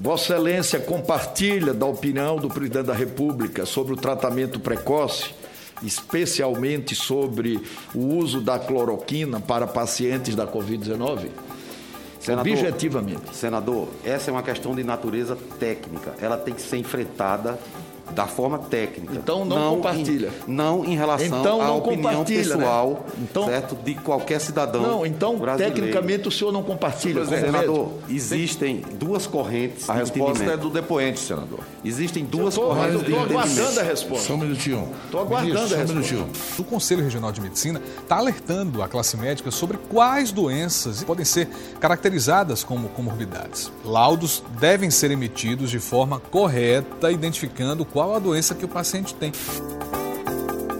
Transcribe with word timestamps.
Vossa 0.00 0.32
Excelência 0.32 0.80
compartilha 0.80 1.74
da 1.74 1.84
opinião 1.84 2.36
do 2.36 2.48
presidente 2.48 2.86
da 2.86 2.94
República 2.94 3.66
sobre 3.66 3.92
o 3.92 3.96
tratamento 3.96 4.58
precoce, 4.58 5.34
especialmente 5.82 6.94
sobre 6.94 7.60
o 7.94 8.16
uso 8.16 8.40
da 8.40 8.58
cloroquina 8.58 9.40
para 9.40 9.66
pacientes 9.66 10.34
da 10.34 10.46
Covid-19? 10.46 11.28
Senador, 12.18 12.52
Objetivamente. 12.52 13.36
Senador, 13.36 13.88
essa 14.02 14.30
é 14.30 14.32
uma 14.32 14.42
questão 14.42 14.74
de 14.74 14.82
natureza 14.82 15.36
técnica. 15.58 16.14
Ela 16.18 16.38
tem 16.38 16.54
que 16.54 16.62
ser 16.62 16.78
enfrentada 16.78 17.58
da 18.14 18.26
forma 18.26 18.58
técnica. 18.58 19.14
Então 19.14 19.44
não 19.44 19.76
compartilha. 19.76 20.30
Em, 20.46 20.52
não 20.52 20.84
em 20.84 20.96
relação 20.96 21.26
Então 21.26 21.60
à 21.60 21.66
não 21.66 21.78
opinião 21.78 22.18
né? 22.20 22.24
pessoal 22.24 23.06
Então- 23.20 23.46
certo, 23.46 23.74
de 23.76 23.94
qualquer 23.94 24.40
cidadão 24.40 24.82
Não, 24.82 25.06
então, 25.06 25.36
brasileiro. 25.38 25.74
tecnicamente, 25.74 26.28
o 26.28 26.30
senhor 26.30 26.52
não 26.52 26.62
compartilha 26.62 27.24
Senador, 27.26 27.92
existem 28.08 28.82
duas 28.94 29.26
correntes 29.26 29.88
A 29.88 29.94
de 29.94 29.98
resposta 30.00 30.44
é 30.44 30.56
do 30.56 30.70
depoente, 30.70 31.20
senador. 31.20 31.60
Existem 31.84 32.24
duas 32.24 32.54
tô- 32.54 32.62
correntes 32.62 33.02
tô 33.08 33.16
aguardando 33.16 33.80
a 33.80 33.82
resposta. 33.82 34.26
Só 34.26 34.34
um 34.34 34.38
minutinho. 34.38 34.88
Tô 35.10 35.18
aguardando 35.20 35.54
Ministro, 35.54 35.66
a 35.66 35.68
só 35.68 35.92
um 35.92 35.96
resposta. 35.96 36.14
minutinho. 36.16 36.56
O 36.58 36.64
Conselho 36.64 37.02
Regional 37.02 37.32
de 37.32 37.40
Medicina 37.40 37.80
está 38.02 38.16
alertando 38.16 38.82
a 38.82 38.88
classe 38.88 39.16
médica 39.16 39.50
sobre 39.50 39.76
quais 39.88 40.32
doenças 40.32 41.02
podem 41.04 41.24
ser 41.24 41.48
caracterizadas 41.80 42.62
como 42.62 42.88
comorbidades. 42.90 43.70
Laudos 43.84 44.42
devem 44.60 44.90
ser 44.90 45.10
emitidos 45.10 45.70
de 45.70 45.78
forma 45.78 46.20
correta, 46.20 47.10
identificando 47.10 47.84
qual 48.00 48.14
a 48.14 48.18
doença 48.18 48.54
que 48.54 48.64
o 48.64 48.68
paciente 48.68 49.14
tem. 49.14 49.30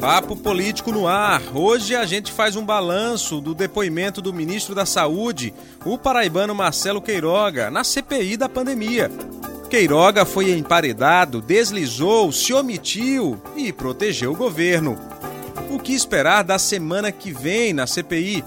Papo 0.01 0.35
político 0.35 0.91
no 0.91 1.07
ar. 1.07 1.43
Hoje 1.55 1.95
a 1.95 2.07
gente 2.07 2.33
faz 2.33 2.57
um 2.57 2.65
balanço 2.65 3.43
do 3.43 3.55
depoimento 3.55 4.23
do 4.23 4.33
ministro 4.33 4.75
da 4.75 4.87
Saúde, 4.87 5.53
o 5.85 5.99
paraibano 5.99 6.55
Marcelo 6.55 7.03
Queiroga, 7.03 7.71
na 7.71 7.85
CPI 7.85 8.39
da 8.39 8.49
pandemia. 8.49 9.11
Queiroga 9.69 10.25
foi 10.25 10.51
emparedado, 10.51 11.43
deslizou, 11.43 12.33
se 12.33 12.55
omitiu 12.55 13.39
e 13.55 13.71
protegeu 13.71 14.33
o 14.33 14.37
governo. 14.37 14.99
O 15.69 15.79
que 15.79 15.93
esperar 15.93 16.43
da 16.43 16.59
semana 16.59 17.13
que 17.13 17.33
vem 17.33 17.75
na 17.75 17.87
CPI? 17.87 18.43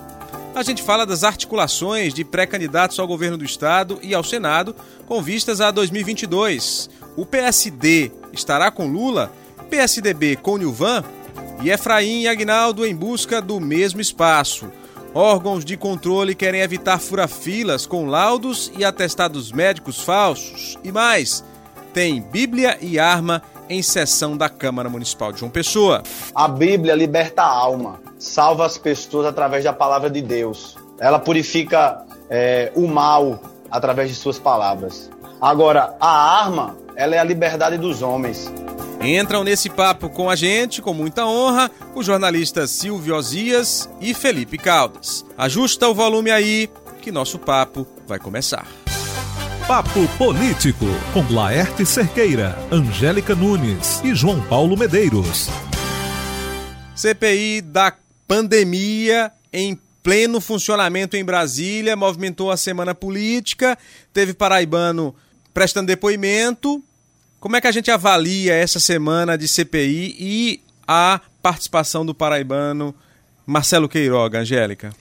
A 0.55 0.63
gente 0.63 0.81
fala 0.81 1.05
das 1.05 1.23
articulações 1.23 2.11
de 2.11 2.23
pré-candidatos 2.23 2.97
ao 2.97 3.07
governo 3.07 3.37
do 3.37 3.45
estado 3.45 3.99
e 4.01 4.15
ao 4.15 4.23
Senado 4.23 4.75
com 5.05 5.21
vistas 5.21 5.61
a 5.61 5.69
2022. 5.69 6.89
O 7.15 7.25
PSD 7.25 8.11
estará 8.31 8.71
com 8.71 8.87
Lula, 8.87 9.31
PSDB 9.69 10.35
com 10.35 10.57
Nilvan 10.57 11.03
e 11.61 11.69
Efraim 11.69 12.21
e 12.21 12.27
Agnaldo 12.27 12.85
em 12.85 12.95
busca 12.95 13.41
do 13.41 13.59
mesmo 13.59 14.01
espaço. 14.01 14.71
Órgãos 15.13 15.63
de 15.63 15.77
controle 15.77 16.33
querem 16.33 16.61
evitar 16.61 16.99
fura-filas 16.99 17.85
com 17.85 18.07
laudos 18.07 18.71
e 18.75 18.83
atestados 18.83 19.51
médicos 19.51 20.01
falsos. 20.01 20.75
E 20.83 20.91
mais, 20.91 21.43
tem 21.93 22.19
Bíblia 22.19 22.79
e 22.81 22.97
arma 22.97 23.43
em 23.69 23.83
sessão 23.83 24.35
da 24.35 24.49
Câmara 24.49 24.89
Municipal 24.89 25.31
de 25.31 25.39
João 25.39 25.51
Pessoa. 25.51 26.01
A 26.33 26.47
Bíblia 26.47 26.95
liberta 26.95 27.43
a 27.43 27.47
alma, 27.47 28.01
salva 28.17 28.65
as 28.65 28.77
pessoas 28.77 29.27
através 29.27 29.63
da 29.63 29.71
palavra 29.71 30.09
de 30.09 30.21
Deus. 30.21 30.75
Ela 30.99 31.19
purifica 31.19 32.03
é, 32.27 32.71
o 32.75 32.87
mal 32.87 33.39
através 33.69 34.09
de 34.09 34.15
suas 34.15 34.39
palavras. 34.39 35.11
Agora, 35.39 35.95
a 35.99 36.41
arma, 36.43 36.75
ela 36.95 37.15
é 37.15 37.19
a 37.19 37.23
liberdade 37.23 37.77
dos 37.77 38.01
homens. 38.01 38.51
Entram 39.01 39.43
nesse 39.43 39.69
papo 39.69 40.09
com 40.09 40.29
a 40.29 40.35
gente, 40.35 40.81
com 40.81 40.93
muita 40.93 41.25
honra, 41.25 41.69
os 41.93 42.05
jornalistas 42.05 42.71
Silvio 42.71 43.15
Osias 43.15 43.89
e 43.99 44.13
Felipe 44.13 44.57
Caldas. 44.57 45.25
Ajusta 45.37 45.87
o 45.89 45.93
volume 45.93 46.31
aí, 46.31 46.69
que 47.01 47.11
nosso 47.11 47.37
papo 47.37 47.85
vai 48.07 48.17
começar. 48.17 48.65
Papo 49.67 50.07
Político, 50.17 50.85
com 51.13 51.33
Laerte 51.33 51.85
Cerqueira, 51.85 52.57
Angélica 52.71 53.35
Nunes 53.35 54.01
e 54.03 54.13
João 54.13 54.41
Paulo 54.41 54.77
Medeiros. 54.77 55.49
CPI 56.95 57.61
da 57.61 57.93
pandemia 58.27 59.31
em 59.51 59.79
pleno 60.01 60.41
funcionamento 60.41 61.15
em 61.15 61.23
Brasília, 61.23 61.95
movimentou 61.95 62.51
a 62.51 62.57
semana 62.57 62.93
política, 62.93 63.77
teve 64.13 64.33
paraibano 64.33 65.15
prestando 65.53 65.87
depoimento. 65.87 66.83
Como 67.39 67.55
é 67.55 67.61
que 67.61 67.67
a 67.67 67.71
gente 67.71 67.91
avalia 67.91 68.53
essa 68.53 68.79
semana 68.79 69.37
de 69.37 69.47
CPI 69.47 70.15
e 70.17 70.61
a 70.87 71.19
participação 71.41 72.05
do 72.05 72.13
paraibano 72.13 72.95
Marcelo 73.45 73.89
Queiroga, 73.89 74.39
Angélica? 74.39 74.91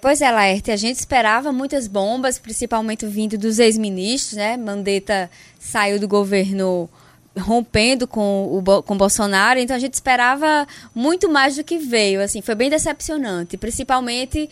Pois 0.00 0.20
é, 0.20 0.30
Laerte, 0.32 0.70
a 0.72 0.76
gente 0.76 0.96
esperava 0.96 1.52
muitas 1.52 1.86
bombas, 1.86 2.38
principalmente 2.38 3.06
vindo 3.06 3.38
dos 3.38 3.60
ex-ministros, 3.60 4.36
né? 4.36 4.56
Mandetta 4.56 5.30
saiu 5.60 6.00
do 6.00 6.08
governo 6.08 6.90
rompendo 7.38 8.06
com 8.06 8.58
o 8.58 8.82
com 8.82 8.96
Bolsonaro, 8.96 9.58
então 9.58 9.74
a 9.74 9.78
gente 9.78 9.94
esperava 9.94 10.66
muito 10.94 11.30
mais 11.30 11.56
do 11.56 11.64
que 11.64 11.78
veio, 11.78 12.20
assim, 12.20 12.42
foi 12.42 12.54
bem 12.54 12.68
decepcionante, 12.68 13.56
principalmente 13.56 14.50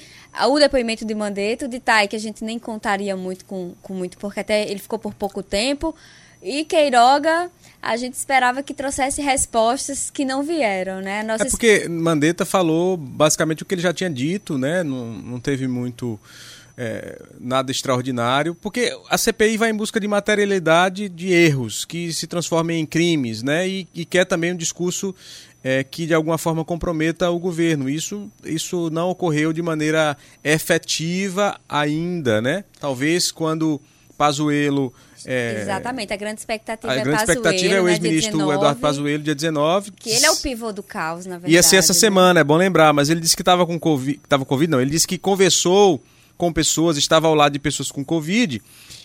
o 0.48 0.58
depoimento 0.58 1.04
de 1.04 1.14
Mandetta, 1.14 1.66
o 1.66 1.68
de 1.68 1.78
Tai, 1.78 2.08
que 2.08 2.16
a 2.16 2.20
gente 2.20 2.42
nem 2.42 2.58
contaria 2.58 3.16
muito 3.16 3.44
com, 3.44 3.74
com 3.82 3.94
muito, 3.94 4.16
porque 4.16 4.40
até 4.40 4.68
ele 4.68 4.78
ficou 4.78 4.98
por 4.98 5.12
pouco 5.12 5.42
tempo, 5.42 5.94
e 6.42 6.64
Queiroga, 6.64 7.50
a 7.82 7.96
gente 7.96 8.14
esperava 8.14 8.62
que 8.62 8.72
trouxesse 8.72 9.20
respostas 9.20 10.08
que 10.08 10.24
não 10.24 10.42
vieram, 10.42 11.02
né? 11.02 11.22
Nossa 11.22 11.44
É 11.44 11.50
porque 11.50 11.86
Mandetta 11.86 12.46
falou 12.46 12.96
basicamente 12.96 13.62
o 13.62 13.66
que 13.66 13.74
ele 13.74 13.82
já 13.82 13.92
tinha 13.92 14.08
dito, 14.08 14.56
né? 14.56 14.82
Não, 14.82 15.06
não 15.12 15.38
teve 15.38 15.68
muito 15.68 16.18
é, 16.82 17.20
nada 17.38 17.70
extraordinário, 17.70 18.54
porque 18.54 18.90
a 19.10 19.18
CPI 19.18 19.58
vai 19.58 19.68
em 19.68 19.74
busca 19.74 20.00
de 20.00 20.08
materialidade 20.08 21.10
de 21.10 21.30
erros 21.30 21.84
que 21.84 22.10
se 22.10 22.26
transformem 22.26 22.80
em 22.80 22.86
crimes, 22.86 23.42
né? 23.42 23.68
E, 23.68 23.86
e 23.94 24.06
quer 24.06 24.24
também 24.24 24.54
um 24.54 24.56
discurso 24.56 25.14
é, 25.62 25.84
que 25.84 26.06
de 26.06 26.14
alguma 26.14 26.38
forma 26.38 26.64
comprometa 26.64 27.28
o 27.28 27.38
governo. 27.38 27.86
Isso, 27.86 28.32
isso 28.42 28.88
não 28.88 29.10
ocorreu 29.10 29.52
de 29.52 29.60
maneira 29.60 30.16
efetiva 30.42 31.60
ainda, 31.68 32.40
né? 32.40 32.64
Talvez 32.80 33.30
quando 33.30 33.78
Pazuello 34.16 34.90
é, 35.26 35.60
Exatamente, 35.60 36.14
a 36.14 36.16
grande 36.16 36.40
expectativa 36.40 36.90
a 36.90 36.96
é 36.96 37.02
grande 37.02 37.20
expectativa 37.20 37.74
é 37.74 37.76
Pazuello, 37.76 37.82
o 37.82 37.86
né, 37.88 37.92
ex-ministro 37.92 38.32
19, 38.38 38.56
Eduardo 38.56 38.80
Pazuello, 38.80 39.22
dia 39.22 39.34
19. 39.34 39.90
Que 39.90 40.08
ele 40.08 40.24
é 40.24 40.30
o 40.30 40.36
pivô 40.36 40.72
do 40.72 40.82
caos, 40.82 41.26
na 41.26 41.34
verdade. 41.34 41.52
Ia 41.52 41.62
ser 41.62 41.76
essa 41.76 41.92
né? 41.92 41.98
semana, 41.98 42.40
é 42.40 42.44
bom 42.44 42.56
lembrar, 42.56 42.94
mas 42.94 43.10
ele 43.10 43.20
disse 43.20 43.36
que 43.36 43.42
estava 43.42 43.66
com 43.66 43.78
Covid. 43.78 44.18
Tava 44.26 44.46
com 44.46 44.48
Covid, 44.48 44.70
não. 44.70 44.80
Ele 44.80 44.90
disse 44.90 45.06
que 45.06 45.18
conversou 45.18 46.02
com 46.40 46.50
pessoas, 46.50 46.96
estava 46.96 47.28
ao 47.28 47.34
lado 47.34 47.52
de 47.52 47.58
pessoas 47.58 47.92
com 47.92 48.02
Covid 48.02 48.62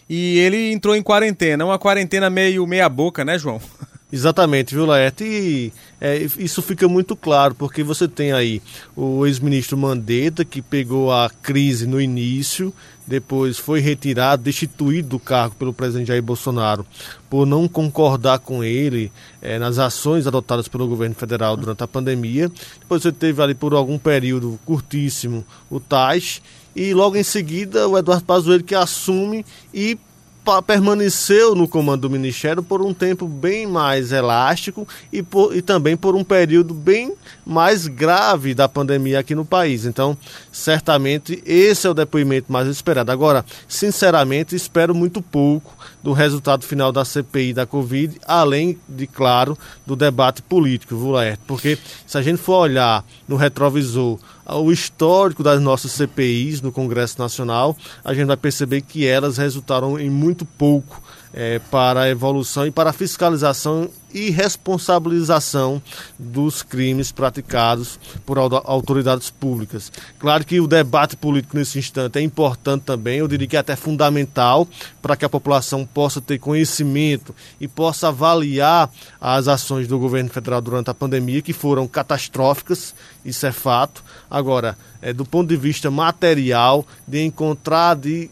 e 0.10 0.40
ele 0.40 0.72
entrou 0.72 0.96
em 0.96 1.04
quarentena. 1.04 1.66
Uma 1.66 1.78
quarentena 1.78 2.30
meio 2.30 2.66
meia-boca, 2.66 3.26
né, 3.26 3.38
João? 3.38 3.60
Exatamente, 4.10 4.74
viu, 4.74 4.86
Laerte? 4.86 5.26
E 5.26 5.74
é, 6.00 6.26
isso 6.38 6.62
fica 6.62 6.88
muito 6.88 7.14
claro, 7.14 7.54
porque 7.54 7.84
você 7.84 8.08
tem 8.08 8.32
aí 8.32 8.62
o 8.96 9.26
ex-ministro 9.26 9.78
Mandetta, 9.78 10.46
que 10.46 10.62
pegou 10.62 11.12
a 11.12 11.30
crise 11.42 11.86
no 11.86 12.00
início, 12.00 12.74
depois 13.06 13.58
foi 13.58 13.82
retirado, 13.82 14.44
destituído 14.44 15.10
do 15.10 15.20
cargo 15.20 15.56
pelo 15.56 15.74
presidente 15.74 16.08
Jair 16.08 16.24
Bolsonaro 16.24 16.86
por 17.30 17.46
não 17.46 17.68
concordar 17.68 18.40
com 18.40 18.64
ele 18.64 19.12
é, 19.42 19.60
nas 19.60 19.78
ações 19.78 20.26
adotadas 20.26 20.70
pelo 20.70 20.88
governo 20.88 21.16
federal 21.16 21.58
durante 21.58 21.84
a 21.84 21.88
pandemia. 21.88 22.50
Depois 22.80 23.02
você 23.02 23.12
teve 23.12 23.42
ali 23.42 23.54
por 23.54 23.74
algum 23.74 23.98
período 23.98 24.58
curtíssimo 24.66 25.46
o 25.70 25.80
Tais, 25.80 26.42
e 26.76 26.94
logo 26.94 27.16
em 27.16 27.24
seguida 27.24 27.88
o 27.88 27.98
Eduardo 27.98 28.26
Pazuello 28.26 28.64
que 28.64 28.76
assume 28.76 29.46
e 29.74 29.98
permaneceu 30.68 31.56
no 31.56 31.68
comando 31.68 32.02
do 32.02 32.10
Ministério 32.10 32.62
por 32.62 32.80
um 32.82 32.94
tempo 32.94 33.28
bem 33.28 33.66
mais 33.66 34.12
elástico 34.12 34.88
e, 35.12 35.24
por- 35.24 35.56
e 35.56 35.62
também 35.62 35.98
por 35.98 36.16
um 36.16 36.24
período 36.24 36.72
bem 36.72 37.14
mais 37.44 37.88
grave 37.88 38.54
da 38.54 38.70
pandemia 38.70 39.20
aqui 39.20 39.34
no 39.34 39.44
país. 39.44 39.86
Então, 39.86 40.16
certamente, 40.56 41.44
esse 41.46 41.86
é 41.86 41.90
o 41.90 41.94
depoimento 41.94 42.50
mais 42.50 42.66
esperado. 42.70 43.12
Agora, 43.12 43.44
sinceramente, 43.68 44.56
espero 44.56 44.96
muito 44.96 45.22
pouco 45.22 45.76
do 46.02 46.14
resultado 46.14 46.64
final 46.64 46.94
da 46.94 47.04
CPI 47.04 47.54
da 47.54 47.66
Covid, 47.66 48.18
além 48.26 48.80
de, 48.88 49.06
claro, 49.06 49.58
do 49.86 49.98
debate 49.98 50.42
político, 50.42 50.96
viu, 50.96 51.12
Laerte? 51.12 51.42
Porque 51.46 51.78
se 52.08 52.18
a 52.18 52.22
gente 52.22 52.38
for 52.38 52.60
olhar 52.60 53.04
no 53.28 53.36
retrovisor 53.36 54.18
o 54.48 54.72
histórico 54.72 55.44
das 55.44 55.60
nossas 55.60 55.92
CPIs 55.92 56.62
no 56.62 56.72
Congresso 56.72 57.20
Nacional, 57.20 57.76
a 58.02 58.14
gente 58.14 58.28
vai 58.28 58.38
perceber 58.38 58.80
que 58.80 59.06
elas 59.06 59.38
resultaram 59.38 60.00
em 60.00 60.10
muito 60.10 60.46
pouco 60.46 61.04
eh, 61.36 61.60
para 61.70 62.02
a 62.04 62.10
evolução 62.10 62.66
e 62.66 62.72
para 62.72 62.92
a 62.92 62.94
fiscalização 62.94 63.90
e 64.14 64.30
responsabilização 64.30 65.82
dos 66.18 66.64
crimes 66.64 67.12
praticados 67.12 68.00
por 68.26 68.38
au- 68.38 68.62
autoridades 68.64 69.30
públicas. 69.30 69.92
Claro 70.18 70.46
que 70.46 70.62
o 70.62 70.68
debate 70.68 71.18
político 71.18 71.58
nesse 71.58 71.78
instante 71.78 72.18
é 72.18 72.22
importante 72.22 72.84
também, 72.84 73.18
eu 73.18 73.28
diria 73.28 73.46
que 73.46 73.58
é 73.58 73.60
até 73.60 73.76
fundamental 73.76 74.66
para 75.02 75.18
que 75.18 75.26
a 75.26 75.30
população 75.30 75.86
possa 75.86 76.22
ter 76.22 76.40
conhecimento 76.40 77.36
e 77.60 77.68
possa 77.68 78.08
avaliar 78.08 78.90
as 79.20 79.50
ações 79.50 79.86
do 79.86 80.00
governo 80.00 80.30
federal 80.30 80.62
durante 80.62 80.90
a 80.90 80.94
pandemia, 80.94 81.42
que 81.42 81.52
foram 81.52 81.86
catastróficas, 81.86 82.96
isso 83.26 83.46
é 83.46 83.52
fato. 83.52 84.02
Agora, 84.32 84.78
é, 85.02 85.12
do 85.12 85.26
ponto 85.26 85.50
de 85.50 85.58
vista 85.58 85.92
material, 85.92 86.86
de 87.06 87.22
encontrar, 87.22 87.96
de 87.96 88.30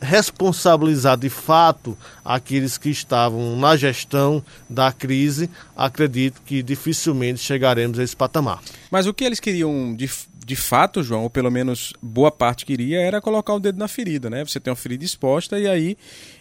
responsabilizar 0.00 1.16
de 1.16 1.30
fato 1.30 1.96
aqueles 2.24 2.76
que 2.76 2.90
estavam 2.90 3.56
na 3.56 3.76
gestão 3.76 4.42
da 4.68 4.92
crise, 4.92 5.48
acredito 5.76 6.42
que 6.44 6.62
dificilmente 6.62 7.40
chegaremos 7.40 7.98
a 7.98 8.02
esse 8.02 8.14
patamar. 8.14 8.60
Mas 8.90 9.06
o 9.06 9.14
que 9.14 9.24
eles 9.24 9.40
queriam 9.40 9.94
de, 9.94 10.10
de 10.44 10.56
fato, 10.56 11.02
João, 11.02 11.22
ou 11.22 11.30
pelo 11.30 11.50
menos 11.50 11.92
boa 12.02 12.30
parte 12.30 12.66
queria, 12.66 13.00
era 13.00 13.20
colocar 13.20 13.54
o 13.54 13.60
dedo 13.60 13.78
na 13.78 13.88
ferida, 13.88 14.28
né? 14.28 14.44
Você 14.44 14.60
tem 14.60 14.70
uma 14.70 14.76
ferida 14.76 15.04
exposta 15.04 15.58
e 15.58 15.66
aí 15.66 15.96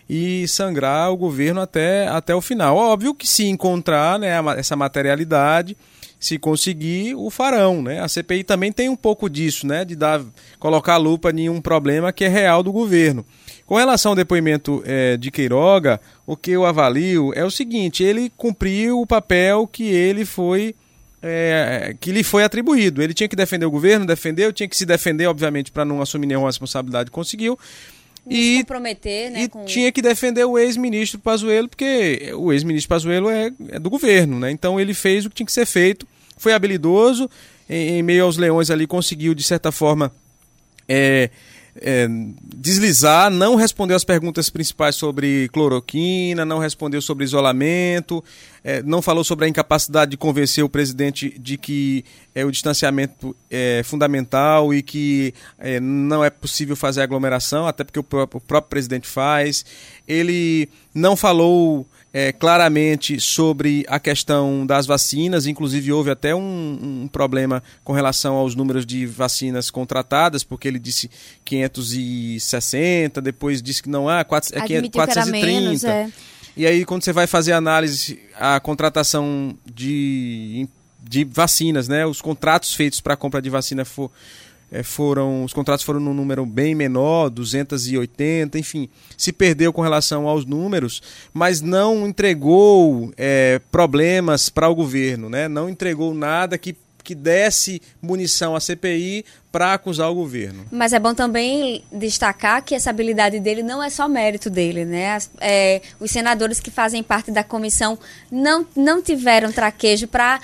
e 0.10 0.48
sangrar 0.48 1.12
o 1.12 1.18
governo 1.18 1.62
até, 1.62 2.08
até 2.08 2.36
o 2.36 2.42
final. 2.42 2.76
Óbvio 2.76 3.16
que 3.16 3.28
se 3.28 3.46
encontrar 3.46 4.20
né, 4.20 4.34
essa 4.58 4.76
materialidade, 4.76 5.78
se 6.20 6.38
conseguir, 6.38 7.16
o 7.16 7.30
farão, 7.30 7.82
né? 7.82 8.00
A 8.00 8.08
CPI 8.08 8.44
também 8.44 8.72
tem 8.72 8.90
um 8.90 8.96
pouco 8.96 9.30
disso, 9.30 9.68
né? 9.68 9.84
De 9.84 9.96
dar, 9.96 10.22
colocar 10.60 10.94
a 10.94 10.98
lupa 10.98 11.32
em 11.32 11.50
um 11.50 11.60
problema 11.60 12.14
que 12.14 12.24
é 12.24 12.30
real 12.30 12.64
do 12.64 12.72
governo. 12.72 13.26
Com 13.66 13.76
relação 13.76 14.12
ao 14.12 14.16
depoimento 14.16 14.84
é, 14.86 15.16
de 15.18 15.32
Queiroga, 15.32 16.00
o 16.26 16.36
que 16.36 16.52
eu 16.52 16.66
avalio 16.66 17.32
é 17.34 17.46
o 17.46 17.52
seguinte: 17.52 18.04
ele 18.04 18.32
cumpriu 18.36 19.00
o 19.00 19.08
papel 19.08 19.68
que 19.68 19.84
ele 19.84 20.26
foi. 20.26 20.76
É, 21.26 21.96
que 22.02 22.12
lhe 22.12 22.22
foi 22.22 22.44
atribuído. 22.44 23.02
Ele 23.02 23.14
tinha 23.14 23.30
que 23.30 23.36
defender 23.36 23.66
o 23.66 23.72
governo, 23.72 24.06
defendeu, 24.06 24.52
tinha 24.52 24.68
que 24.68 24.76
se 24.76 24.86
defender, 24.86 25.26
obviamente, 25.26 25.72
para 25.72 25.86
não 25.86 26.02
assumir 26.02 26.28
nenhuma 26.28 26.50
responsabilidade, 26.50 27.10
conseguiu. 27.10 27.58
e, 28.30 28.58
comprometer, 28.60 29.32
né, 29.32 29.44
e 29.44 29.48
com... 29.48 29.64
tinha 29.64 29.90
que 29.90 30.02
defender 30.02 30.44
o 30.44 30.58
ex-ministro 30.58 31.18
Pazuello, 31.22 31.70
porque 31.70 32.34
o 32.36 32.52
ex-ministro 32.52 32.90
Pazuello 32.90 33.30
é, 33.30 33.54
é, 33.70 33.80
do 33.80 33.90
governo, 33.90 34.38
né? 34.38 34.52
Então 34.52 34.78
ele 34.78 34.94
fez 34.94 35.26
o 35.26 35.30
que 35.30 35.36
tinha 35.38 35.46
que 35.46 35.54
ser 35.54 35.66
feito, 35.66 36.06
foi 36.38 36.52
habilidoso, 36.52 37.30
em, 37.70 38.00
em 38.00 38.04
meio 38.04 38.26
aos 38.26 38.36
leões 38.36 38.70
ali 38.70 38.86
conseguiu, 38.86 39.34
de 39.34 39.44
certa 39.44 39.72
forma, 39.72 40.12
é, 40.90 41.30
é, 41.76 42.08
deslizar, 42.56 43.32
não 43.32 43.56
respondeu 43.56 43.96
as 43.96 44.04
perguntas 44.04 44.50
principais 44.50 44.96
sobre 44.96 45.50
cloroquina, 45.50 46.46
não 46.46 46.60
respondeu 46.60 47.02
sobre 47.02 47.24
isolamento, 47.24 48.24
é, 48.64 48.82
não 48.84 49.02
falou 49.02 49.24
sobre 49.24 49.46
a 49.46 49.48
incapacidade 49.48 50.12
de 50.12 50.18
convencer 50.18 50.64
o 50.64 50.70
presidente 50.70 51.38
de 51.40 51.58
que 51.58 52.06
é, 52.36 52.46
o 52.46 52.52
distanciamento 52.52 53.36
é 53.50 53.82
fundamental 53.84 54.74
e 54.74 54.82
que 54.82 55.34
é, 55.58 55.80
não 55.80 56.24
é 56.24 56.30
possível 56.30 56.76
fazer 56.76 57.02
aglomeração, 57.02 57.68
até 57.68 57.84
porque 57.84 58.00
o 58.00 58.04
próprio, 58.04 58.38
o 58.38 58.42
próprio 58.42 58.70
presidente 58.70 59.08
faz. 59.08 59.66
Ele 60.08 60.70
não 60.94 61.16
falou 61.16 61.88
é, 62.14 62.32
claramente 62.32 63.20
sobre 63.20 63.84
a 63.88 64.00
questão 64.00 64.68
das 64.68 64.86
vacinas, 64.86 65.48
inclusive 65.48 65.92
houve 65.92 66.12
até 66.12 66.36
um, 66.36 67.02
um, 67.04 67.08
problema 67.08 67.64
com 67.84 67.92
relação 67.92 68.36
aos 68.36 68.54
números 68.54 68.86
de 68.86 69.08
vacinas 69.08 69.72
contratadas, 69.72 70.44
porque 70.44 70.68
ele 70.68 70.78
disse 70.78 71.10
560, 71.44 73.20
depois 73.20 73.64
disse 73.64 73.82
que 73.82 73.90
não 73.90 74.08
há, 74.08 74.24
4, 74.24 74.56
é 74.56 74.90
430. 74.90 75.32
Menos, 75.32 75.84
é. 75.84 76.08
E 76.56 76.68
aí, 76.68 76.86
quando 76.86 77.04
você 77.04 77.12
vai 77.12 77.26
fazer 77.26 77.54
análise, 77.54 78.20
a 78.36 78.60
contratação 78.60 79.58
de, 79.66 80.68
de 81.02 81.24
vacinas, 81.24 81.88
né, 81.88 82.06
os 82.06 82.22
contratos 82.22 82.76
feitos 82.76 83.02
para 83.02 83.16
a 83.16 83.18
compra 83.18 83.42
de 83.42 83.50
vacina 83.50 83.84
for, 83.84 84.12
foram 84.82 85.44
os 85.44 85.54
contratos 85.54 85.86
foram 85.86 86.00
num 86.00 86.14
número 86.14 86.46
bem 86.46 86.74
menor, 86.74 87.30
280, 87.30 88.58
enfim, 88.58 88.90
se 89.16 89.32
perdeu 89.32 89.72
com 89.72 89.82
relação 89.82 90.28
aos 90.28 90.46
números, 90.46 91.02
mas 91.32 91.62
não 91.62 92.08
entregou 92.08 93.14
é, 93.18 93.62
problemas 93.70 94.50
para 94.50 94.70
o 94.70 94.74
governo, 94.74 95.30
né? 95.30 95.48
não 95.48 95.70
entregou 95.70 96.14
nada 96.14 96.58
que, 96.58 96.76
que 97.04 97.14
desse 97.14 97.82
munição 98.02 98.56
à 98.56 98.60
CPI 98.60 99.26
para 99.52 99.74
acusar 99.74 100.10
o 100.10 100.16
governo. 100.16 100.66
Mas 100.72 100.94
é 100.94 101.00
bom 101.00 101.14
também 101.14 101.84
destacar 101.92 102.64
que 102.64 102.74
essa 102.74 102.90
habilidade 102.90 103.40
dele 103.40 103.62
não 103.62 103.84
é 103.84 103.90
só 103.90 104.08
mérito 104.08 104.50
dele, 104.50 104.84
né? 104.84 105.12
As, 105.12 105.30
é, 105.40 105.82
os 106.00 106.10
senadores 106.10 106.60
que 106.60 106.72
fazem 106.72 107.04
parte 107.04 107.30
da 107.30 107.44
comissão 107.44 108.00
não, 108.32 108.66
não 108.76 109.00
tiveram 109.00 109.52
traquejo 109.52 110.08
para 110.08 110.40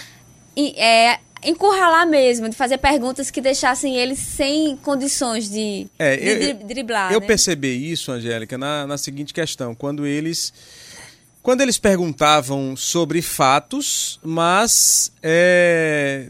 é, 0.75 1.19
encurralar 1.43 2.07
mesmo, 2.07 2.49
de 2.49 2.55
fazer 2.55 2.77
perguntas 2.77 3.31
que 3.31 3.41
deixassem 3.41 3.95
eles 3.95 4.19
sem 4.19 4.75
condições 4.77 5.49
de, 5.49 5.87
é, 5.97 6.17
de 6.17 6.49
eu, 6.49 6.53
driblar. 6.55 7.11
Eu 7.13 7.19
né? 7.19 7.27
percebi 7.27 7.91
isso, 7.91 8.11
Angélica, 8.11 8.57
na, 8.57 8.85
na 8.85 8.97
seguinte 8.97 9.33
questão, 9.33 9.73
quando 9.73 10.05
eles 10.05 10.53
quando 11.41 11.61
eles 11.61 11.77
perguntavam 11.77 12.75
sobre 12.75 13.21
fatos, 13.21 14.19
mas 14.21 15.11
é, 15.23 16.29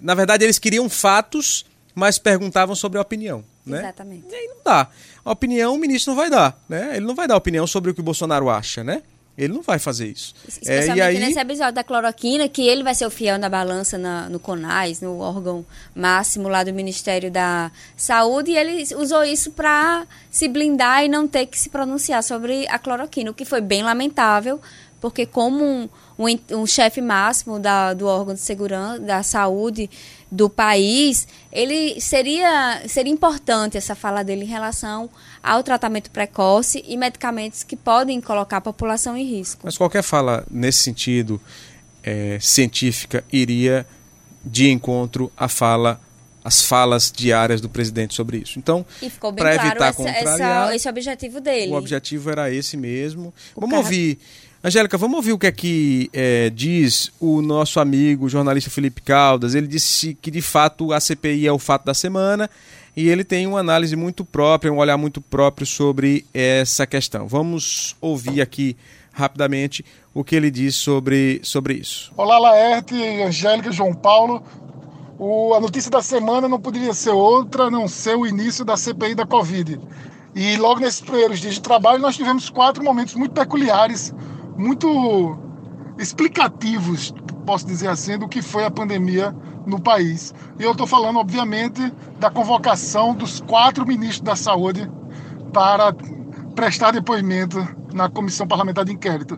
na 0.00 0.14
verdade 0.14 0.44
eles 0.44 0.58
queriam 0.58 0.88
fatos, 0.90 1.64
mas 1.94 2.18
perguntavam 2.18 2.74
sobre 2.74 2.98
a 2.98 3.02
opinião. 3.02 3.42
Né? 3.64 3.78
Exatamente. 3.78 4.26
E 4.30 4.34
aí 4.34 4.46
não 4.48 4.62
dá. 4.64 4.88
A 5.24 5.32
opinião 5.32 5.74
o 5.74 5.78
ministro 5.78 6.12
não 6.12 6.16
vai 6.16 6.30
dar, 6.30 6.58
né? 6.68 6.96
Ele 6.96 7.06
não 7.06 7.14
vai 7.14 7.26
dar 7.26 7.36
opinião 7.36 7.66
sobre 7.66 7.90
o 7.90 7.94
que 7.94 8.00
o 8.00 8.04
Bolsonaro 8.04 8.48
acha, 8.48 8.82
né? 8.84 9.02
Ele 9.38 9.54
não 9.54 9.62
vai 9.62 9.78
fazer 9.78 10.08
isso. 10.08 10.34
Especialmente 10.46 11.00
é, 11.00 11.04
aí... 11.04 11.18
nesse 11.18 11.38
episódio 11.38 11.74
da 11.74 11.84
cloroquina, 11.84 12.48
que 12.48 12.66
ele 12.66 12.82
vai 12.82 12.94
ser 12.94 13.06
o 13.06 13.10
fiel 13.10 13.38
na 13.38 13.48
balança 13.48 13.96
na, 13.96 14.28
no 14.28 14.38
CONAS, 14.38 15.00
no 15.00 15.18
órgão 15.18 15.64
máximo 15.94 16.48
lá 16.48 16.62
do 16.62 16.72
Ministério 16.74 17.30
da 17.30 17.70
Saúde, 17.96 18.50
e 18.50 18.56
ele 18.56 18.82
usou 18.96 19.24
isso 19.24 19.52
para 19.52 20.06
se 20.30 20.46
blindar 20.46 21.04
e 21.04 21.08
não 21.08 21.26
ter 21.26 21.46
que 21.46 21.58
se 21.58 21.70
pronunciar 21.70 22.22
sobre 22.22 22.66
a 22.68 22.78
cloroquina, 22.78 23.30
o 23.30 23.34
que 23.34 23.44
foi 23.44 23.60
bem 23.60 23.82
lamentável, 23.82 24.60
porque 25.00 25.24
como 25.24 25.64
um, 25.64 25.88
um, 26.18 26.56
um 26.58 26.66
chefe 26.66 27.00
máximo 27.00 27.58
da, 27.58 27.94
do 27.94 28.06
órgão 28.06 28.34
de 28.34 28.40
segurança, 28.40 29.00
da 29.00 29.22
saúde 29.22 29.88
do 30.30 30.48
país, 30.48 31.26
ele 31.50 32.00
seria, 32.00 32.82
seria 32.86 33.12
importante 33.12 33.76
essa 33.76 33.94
fala 33.94 34.22
dele 34.22 34.44
em 34.44 34.48
relação 34.48 35.10
ao 35.42 35.62
tratamento 35.62 36.10
precoce 36.10 36.84
e 36.86 36.96
medicamentos 36.96 37.62
que 37.62 37.76
podem 37.76 38.20
colocar 38.20 38.58
a 38.58 38.60
população 38.60 39.16
em 39.16 39.24
risco. 39.24 39.62
Mas 39.64 39.76
qualquer 39.76 40.02
fala 40.02 40.44
nesse 40.50 40.78
sentido 40.78 41.40
é, 42.02 42.38
científica 42.40 43.24
iria 43.32 43.86
de 44.44 44.70
encontro 44.70 45.30
à 45.36 45.48
fala 45.48 46.00
as 46.42 46.62
falas 46.62 47.12
diárias 47.14 47.60
do 47.60 47.68
presidente 47.68 48.14
sobre 48.14 48.38
isso. 48.38 48.58
Então, 48.58 48.84
para 49.36 49.54
claro 49.54 49.68
evitar 49.68 49.88
essa, 49.88 50.08
essa, 50.08 50.74
esse 50.74 50.88
objetivo 50.88 51.40
dele. 51.40 51.70
O 51.70 51.76
objetivo 51.76 52.30
era 52.30 52.50
esse 52.50 52.76
mesmo. 52.76 53.32
O 53.54 53.60
vamos 53.60 53.74
cara... 53.74 53.82
ouvir. 53.82 54.18
Angélica, 54.62 54.98
vamos 54.98 55.16
ouvir 55.16 55.32
o 55.32 55.38
que 55.38 55.46
é 55.46 55.52
que 55.52 56.10
é, 56.12 56.50
diz 56.50 57.10
o 57.18 57.40
nosso 57.40 57.80
amigo 57.80 58.28
jornalista 58.28 58.70
Felipe 58.70 59.00
Caldas. 59.00 59.54
Ele 59.54 59.66
disse 59.66 60.14
que 60.20 60.30
de 60.30 60.42
fato 60.42 60.92
a 60.92 61.00
CPI 61.00 61.46
é 61.46 61.52
o 61.52 61.58
fato 61.58 61.84
da 61.84 61.94
semana 61.94 62.48
e 62.96 63.08
ele 63.08 63.24
tem 63.24 63.46
uma 63.46 63.60
análise 63.60 63.94
muito 63.96 64.24
própria, 64.24 64.72
um 64.72 64.78
olhar 64.78 64.96
muito 64.96 65.20
próprio 65.20 65.66
sobre 65.66 66.26
essa 66.34 66.86
questão. 66.86 67.26
Vamos 67.26 67.96
ouvir 68.00 68.40
aqui 68.40 68.76
rapidamente 69.12 69.84
o 70.14 70.24
que 70.24 70.34
ele 70.34 70.50
diz 70.50 70.74
sobre, 70.74 71.40
sobre 71.42 71.74
isso. 71.74 72.12
Olá, 72.16 72.38
Laerte, 72.38 72.94
Angélica, 73.22 73.70
João 73.70 73.94
Paulo. 73.94 74.42
O, 75.18 75.54
a 75.54 75.60
notícia 75.60 75.90
da 75.90 76.02
semana 76.02 76.48
não 76.48 76.58
poderia 76.58 76.94
ser 76.94 77.10
outra 77.10 77.64
a 77.64 77.70
não 77.70 77.86
ser 77.86 78.16
o 78.16 78.26
início 78.26 78.64
da 78.64 78.76
CPI 78.76 79.14
da 79.14 79.26
Covid. 79.26 79.78
E 80.34 80.56
logo 80.56 80.80
nesses 80.80 81.00
primeiros 81.00 81.40
dias 81.40 81.54
de 81.54 81.60
trabalho, 81.60 82.00
nós 82.00 82.16
tivemos 82.16 82.48
quatro 82.48 82.82
momentos 82.82 83.14
muito 83.14 83.32
peculiares, 83.32 84.14
muito 84.56 85.38
explicativos, 85.98 87.12
posso 87.50 87.66
dizer 87.66 87.88
assim, 87.88 88.16
do 88.16 88.28
que 88.28 88.40
foi 88.40 88.64
a 88.64 88.70
pandemia 88.70 89.34
no 89.66 89.80
país. 89.80 90.32
E 90.56 90.62
eu 90.62 90.70
estou 90.70 90.86
falando, 90.86 91.18
obviamente, 91.18 91.92
da 92.20 92.30
convocação 92.30 93.12
dos 93.12 93.40
quatro 93.40 93.84
ministros 93.84 94.20
da 94.20 94.36
Saúde 94.36 94.88
para 95.52 95.92
prestar 96.54 96.92
depoimento 96.92 97.58
na 97.92 98.08
Comissão 98.08 98.46
Parlamentar 98.46 98.84
de 98.84 98.92
Inquérito. 98.92 99.36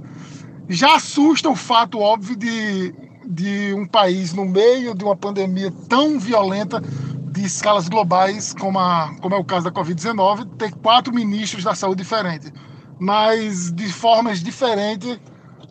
Já 0.69 0.97
assusta 0.97 1.49
o 1.49 1.57
fato 1.57 2.00
óbvio 2.00 2.37
de, 2.37 2.95
de 3.25 3.73
um 3.73 3.87
país, 3.87 4.35
no 4.35 4.45
meio 4.45 4.95
de 4.95 5.02
uma 5.02 5.16
pandemia 5.16 5.73
tão 5.88 6.21
violenta, 6.21 6.83
de 6.83 7.47
escalas 7.47 7.88
globais, 7.88 8.54
como, 8.61 8.78
a, 8.78 9.11
como 9.23 9.35
é 9.35 9.38
o 9.38 9.45
caso 9.45 9.64
da 9.64 9.73
Covid-19, 9.73 10.54
ter 10.59 10.71
quatro 10.75 11.14
ministros 11.14 11.64
da 11.64 11.75
saúde 11.75 12.02
diferentes. 12.02 12.52
Mas, 13.00 13.73
de 13.73 13.90
formas 13.90 14.42
diferentes, 14.42 15.19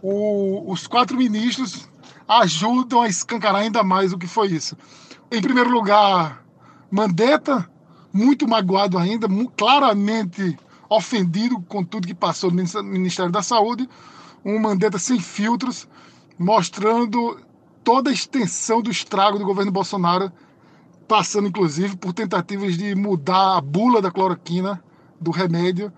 o, 0.02 0.72
os 0.72 0.88
quatro 0.88 1.16
ministros 1.16 1.91
ajudam 2.32 3.02
a 3.02 3.10
escancarar 3.10 3.62
ainda 3.62 3.84
mais 3.84 4.14
o 4.14 4.18
que 4.18 4.26
foi 4.26 4.48
isso. 4.48 4.78
Em 5.30 5.42
primeiro 5.42 5.70
lugar, 5.70 6.46
Mandetta, 6.90 7.70
muito 8.14 8.48
magoado 8.48 8.98
ainda, 8.98 9.28
claramente 9.58 10.58
ofendido 10.90 11.60
com 11.68 11.84
tudo 11.84 12.08
que 12.08 12.14
passou 12.14 12.50
no 12.50 12.64
Ministério 12.84 13.32
da 13.32 13.42
Saúde, 13.42 13.90
um 14.46 14.58
Mandetta 14.60 14.98
sem 14.98 15.20
filtros, 15.20 15.90
mostrando 16.40 17.38
toda 17.84 18.10
a 18.10 18.14
extensão 18.14 18.82
do 18.82 18.90
estrago 18.90 19.38
do 19.38 19.46
governo 19.46 19.72
Bolsonaro, 19.72 20.32
passando 21.10 21.50
inclusive 21.50 21.98
por 21.98 22.14
tentativas 22.14 22.78
de 22.78 22.96
mudar 22.96 23.58
a 23.58 23.62
bula 23.62 24.02
da 24.02 24.10
cloroquina 24.10 24.82
do 25.20 25.32
remédio 25.32 25.92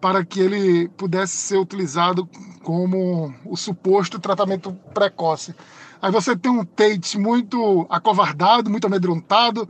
para 0.00 0.24
que 0.24 0.40
ele 0.40 0.88
pudesse 0.90 1.36
ser 1.36 1.58
utilizado 1.58 2.28
como 2.62 3.34
o 3.44 3.56
suposto 3.56 4.18
tratamento 4.18 4.72
precoce. 4.94 5.54
Aí 6.00 6.10
você 6.10 6.34
tem 6.36 6.50
um 6.50 6.64
Tate 6.64 7.18
muito 7.18 7.86
acovardado, 7.90 8.70
muito 8.70 8.86
amedrontado, 8.86 9.68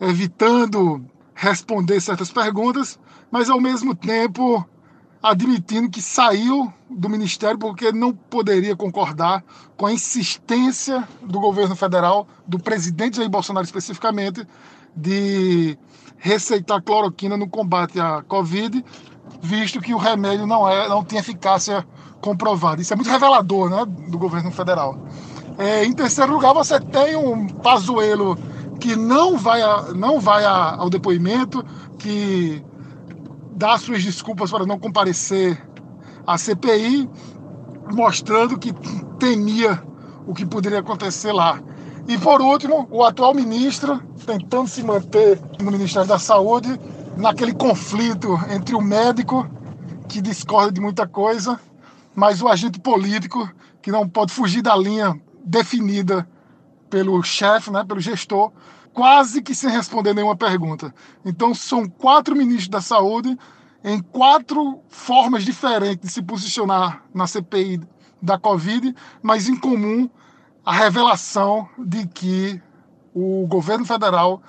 evitando 0.00 1.04
responder 1.34 2.00
certas 2.00 2.30
perguntas, 2.30 2.98
mas 3.30 3.50
ao 3.50 3.60
mesmo 3.60 3.94
tempo 3.94 4.64
admitindo 5.22 5.88
que 5.88 6.02
saiu 6.02 6.72
do 6.90 7.08
ministério 7.08 7.58
porque 7.58 7.92
não 7.92 8.12
poderia 8.12 8.74
concordar 8.74 9.44
com 9.76 9.86
a 9.86 9.92
insistência 9.92 11.06
do 11.22 11.38
governo 11.38 11.76
federal, 11.76 12.26
do 12.46 12.58
presidente 12.58 13.16
Jair 13.16 13.30
Bolsonaro 13.30 13.64
especificamente, 13.64 14.46
de 14.94 15.78
receitar 16.18 16.82
cloroquina 16.82 17.36
no 17.36 17.48
combate 17.48 18.00
à 18.00 18.22
Covid, 18.22 18.84
visto 19.42 19.80
que 19.80 19.94
o 19.94 19.98
remédio 19.98 20.46
não, 20.46 20.68
é, 20.68 20.88
não 20.88 21.02
tem 21.02 21.18
eficácia 21.18 21.86
comprovada. 22.20 22.80
Isso 22.80 22.92
é 22.92 22.96
muito 22.96 23.10
revelador 23.10 23.68
né, 23.68 23.84
do 24.08 24.18
governo 24.18 24.50
federal. 24.50 24.96
É, 25.58 25.84
em 25.84 25.92
terceiro 25.92 26.32
lugar, 26.32 26.54
você 26.54 26.80
tem 26.80 27.16
um 27.16 27.46
Pazuello 27.48 28.38
que 28.80 28.96
não 28.96 29.36
vai, 29.36 29.62
a, 29.62 29.92
não 29.94 30.18
vai 30.20 30.44
a, 30.44 30.76
ao 30.76 30.88
depoimento, 30.88 31.64
que 31.98 32.64
dá 33.54 33.76
suas 33.78 34.02
desculpas 34.02 34.50
para 34.50 34.66
não 34.66 34.78
comparecer 34.78 35.60
à 36.26 36.38
CPI, 36.38 37.08
mostrando 37.92 38.58
que 38.58 38.72
temia 39.18 39.82
o 40.26 40.34
que 40.34 40.46
poderia 40.46 40.80
acontecer 40.80 41.32
lá. 41.32 41.60
E 42.08 42.18
por 42.18 42.40
último, 42.40 42.88
o 42.90 43.04
atual 43.04 43.34
ministro 43.34 44.02
tentando 44.26 44.68
se 44.68 44.82
manter 44.82 45.40
no 45.60 45.70
Ministério 45.70 46.08
da 46.08 46.18
Saúde, 46.18 46.78
naquele 47.16 47.52
conflito 47.52 48.38
entre 48.50 48.74
o 48.74 48.80
médico, 48.80 49.48
que 50.08 50.20
discorda 50.20 50.72
de 50.72 50.80
muita 50.80 51.06
coisa, 51.06 51.60
mas 52.14 52.42
o 52.42 52.48
agente 52.48 52.80
político, 52.80 53.48
que 53.80 53.90
não 53.90 54.08
pode 54.08 54.32
fugir 54.32 54.62
da 54.62 54.76
linha 54.76 55.18
definida 55.44 56.28
pelo 56.90 57.22
chefe, 57.22 57.70
né, 57.70 57.84
pelo 57.84 58.00
gestor, 58.00 58.52
quase 58.92 59.42
que 59.42 59.54
sem 59.54 59.70
responder 59.70 60.14
nenhuma 60.14 60.36
pergunta. 60.36 60.94
Então, 61.24 61.54
são 61.54 61.88
quatro 61.88 62.36
ministros 62.36 62.68
da 62.68 62.80
saúde 62.80 63.36
em 63.82 64.00
quatro 64.00 64.80
formas 64.88 65.44
diferentes 65.44 66.06
de 66.06 66.12
se 66.12 66.22
posicionar 66.22 67.02
na 67.12 67.26
CPI 67.26 67.80
da 68.20 68.38
Covid, 68.38 68.94
mas 69.22 69.48
em 69.48 69.56
comum 69.56 70.08
a 70.64 70.72
revelação 70.72 71.68
de 71.76 72.06
que 72.06 72.60
o 73.14 73.46
governo 73.48 73.84
federal 73.84 74.40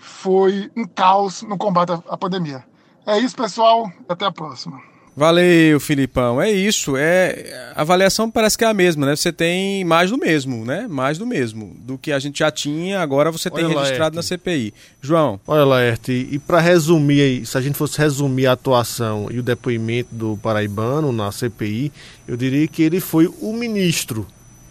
foi 0.00 0.70
um 0.76 0.84
caos 0.86 1.42
no 1.42 1.56
combate 1.56 1.92
à 2.08 2.16
pandemia. 2.16 2.64
É 3.06 3.18
isso, 3.18 3.36
pessoal. 3.36 3.90
Até 4.08 4.24
a 4.24 4.32
próxima. 4.32 4.80
Valeu, 5.16 5.78
Filipão. 5.80 6.40
É 6.40 6.50
isso. 6.50 6.96
É 6.96 7.72
a 7.74 7.82
avaliação 7.82 8.30
parece 8.30 8.56
que 8.56 8.64
é 8.64 8.68
a 8.68 8.72
mesma, 8.72 9.04
né? 9.04 9.14
Você 9.14 9.32
tem 9.32 9.84
mais 9.84 10.10
do 10.10 10.16
mesmo, 10.16 10.64
né? 10.64 10.86
Mais 10.88 11.18
do 11.18 11.26
mesmo 11.26 11.76
do 11.80 11.98
que 11.98 12.12
a 12.12 12.18
gente 12.18 12.38
já 12.38 12.50
tinha. 12.50 13.00
Agora 13.00 13.30
você 13.30 13.50
tem 13.50 13.64
Olha 13.64 13.80
registrado 13.80 14.16
na 14.16 14.22
CPI. 14.22 14.72
João. 15.02 15.38
Olha, 15.46 15.64
Laerte. 15.64 16.28
E 16.30 16.38
para 16.38 16.60
resumir, 16.60 17.44
se 17.44 17.58
a 17.58 17.60
gente 17.60 17.76
fosse 17.76 17.98
resumir 17.98 18.46
a 18.46 18.52
atuação 18.52 19.28
e 19.30 19.38
o 19.38 19.42
depoimento 19.42 20.14
do 20.14 20.38
paraibano 20.38 21.12
na 21.12 21.30
CPI, 21.30 21.92
eu 22.26 22.36
diria 22.36 22.66
que 22.66 22.82
ele 22.82 23.00
foi 23.00 23.26
o 23.40 23.52
ministro 23.52 24.26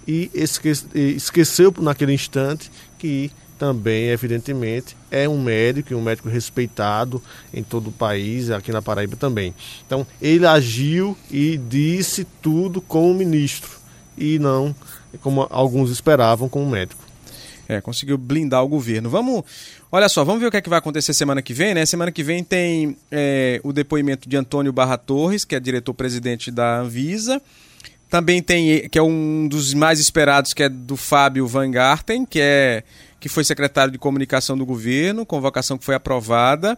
e 0.08 0.32
esque 0.34 0.72
esqueceu 0.96 1.72
naquele 1.80 2.14
instante 2.14 2.72
que 2.98 3.32
também, 3.60 4.06
evidentemente, 4.06 4.96
é 5.12 5.28
um 5.28 5.40
médico, 5.40 5.92
e 5.92 5.96
um 5.96 6.02
médico 6.02 6.30
respeitado 6.30 7.22
em 7.54 7.62
todo 7.62 7.90
o 7.90 7.92
país, 7.92 8.50
aqui 8.50 8.72
na 8.72 8.82
Paraíba 8.82 9.18
também. 9.18 9.54
Então, 9.86 10.08
ele 10.22 10.48
agiu 10.48 11.16
e 11.30 11.58
disse 11.58 12.26
tudo 12.42 12.82
como 12.82 13.14
ministro 13.14 13.78
e 14.18 14.40
não 14.40 14.74
como 15.22 15.48
alguns 15.50 15.92
esperavam 15.92 16.48
como 16.48 16.70
médico. 16.70 17.04
É, 17.68 17.82
conseguiu 17.82 18.18
blindar 18.18 18.64
o 18.64 18.68
governo. 18.68 19.10
Vamos, 19.10 19.44
olha 19.92 20.10
só, 20.10 20.24
vamos 20.24 20.42
ver 20.42 20.48
o 20.48 20.52
que, 20.52 20.58
é 20.58 20.62
que 20.62 20.70
vai 20.70 20.80
acontecer 20.80 21.14
semana 21.14 21.42
que 21.42 21.54
vem, 21.54 21.76
né? 21.76 21.86
Semana 21.86 22.12
que 22.12 22.24
vem 22.24 22.44
tem 22.44 22.98
é, 23.12 23.60
o 23.64 23.72
depoimento 23.72 24.28
de 24.28 24.36
Antônio 24.36 24.74
Barra 24.74 24.98
Torres, 24.98 25.46
que 25.46 25.56
é 25.56 25.60
diretor-presidente 25.60 26.50
da 26.50 26.80
Anvisa. 26.80 27.40
Também 28.10 28.42
tem, 28.42 28.90
que 28.90 28.98
é 28.98 29.04
um 29.04 29.48
dos 29.48 29.76
mais 29.76 30.00
esperados, 30.00 30.52
que 30.52 30.64
é 30.64 30.70
do 30.70 30.98
Fábio 30.98 31.46
Van 31.46 31.70
Garten, 31.70 32.26
que 32.26 32.40
é 32.42 32.84
que 33.20 33.30
foi 33.30 33.44
secretário 33.44 33.92
de 33.92 33.98
comunicação 33.98 34.58
do 34.58 34.66
governo, 34.66 35.26
convocação 35.26 35.78
que 35.78 35.84
foi 35.84 35.96
aprovada. 35.96 36.78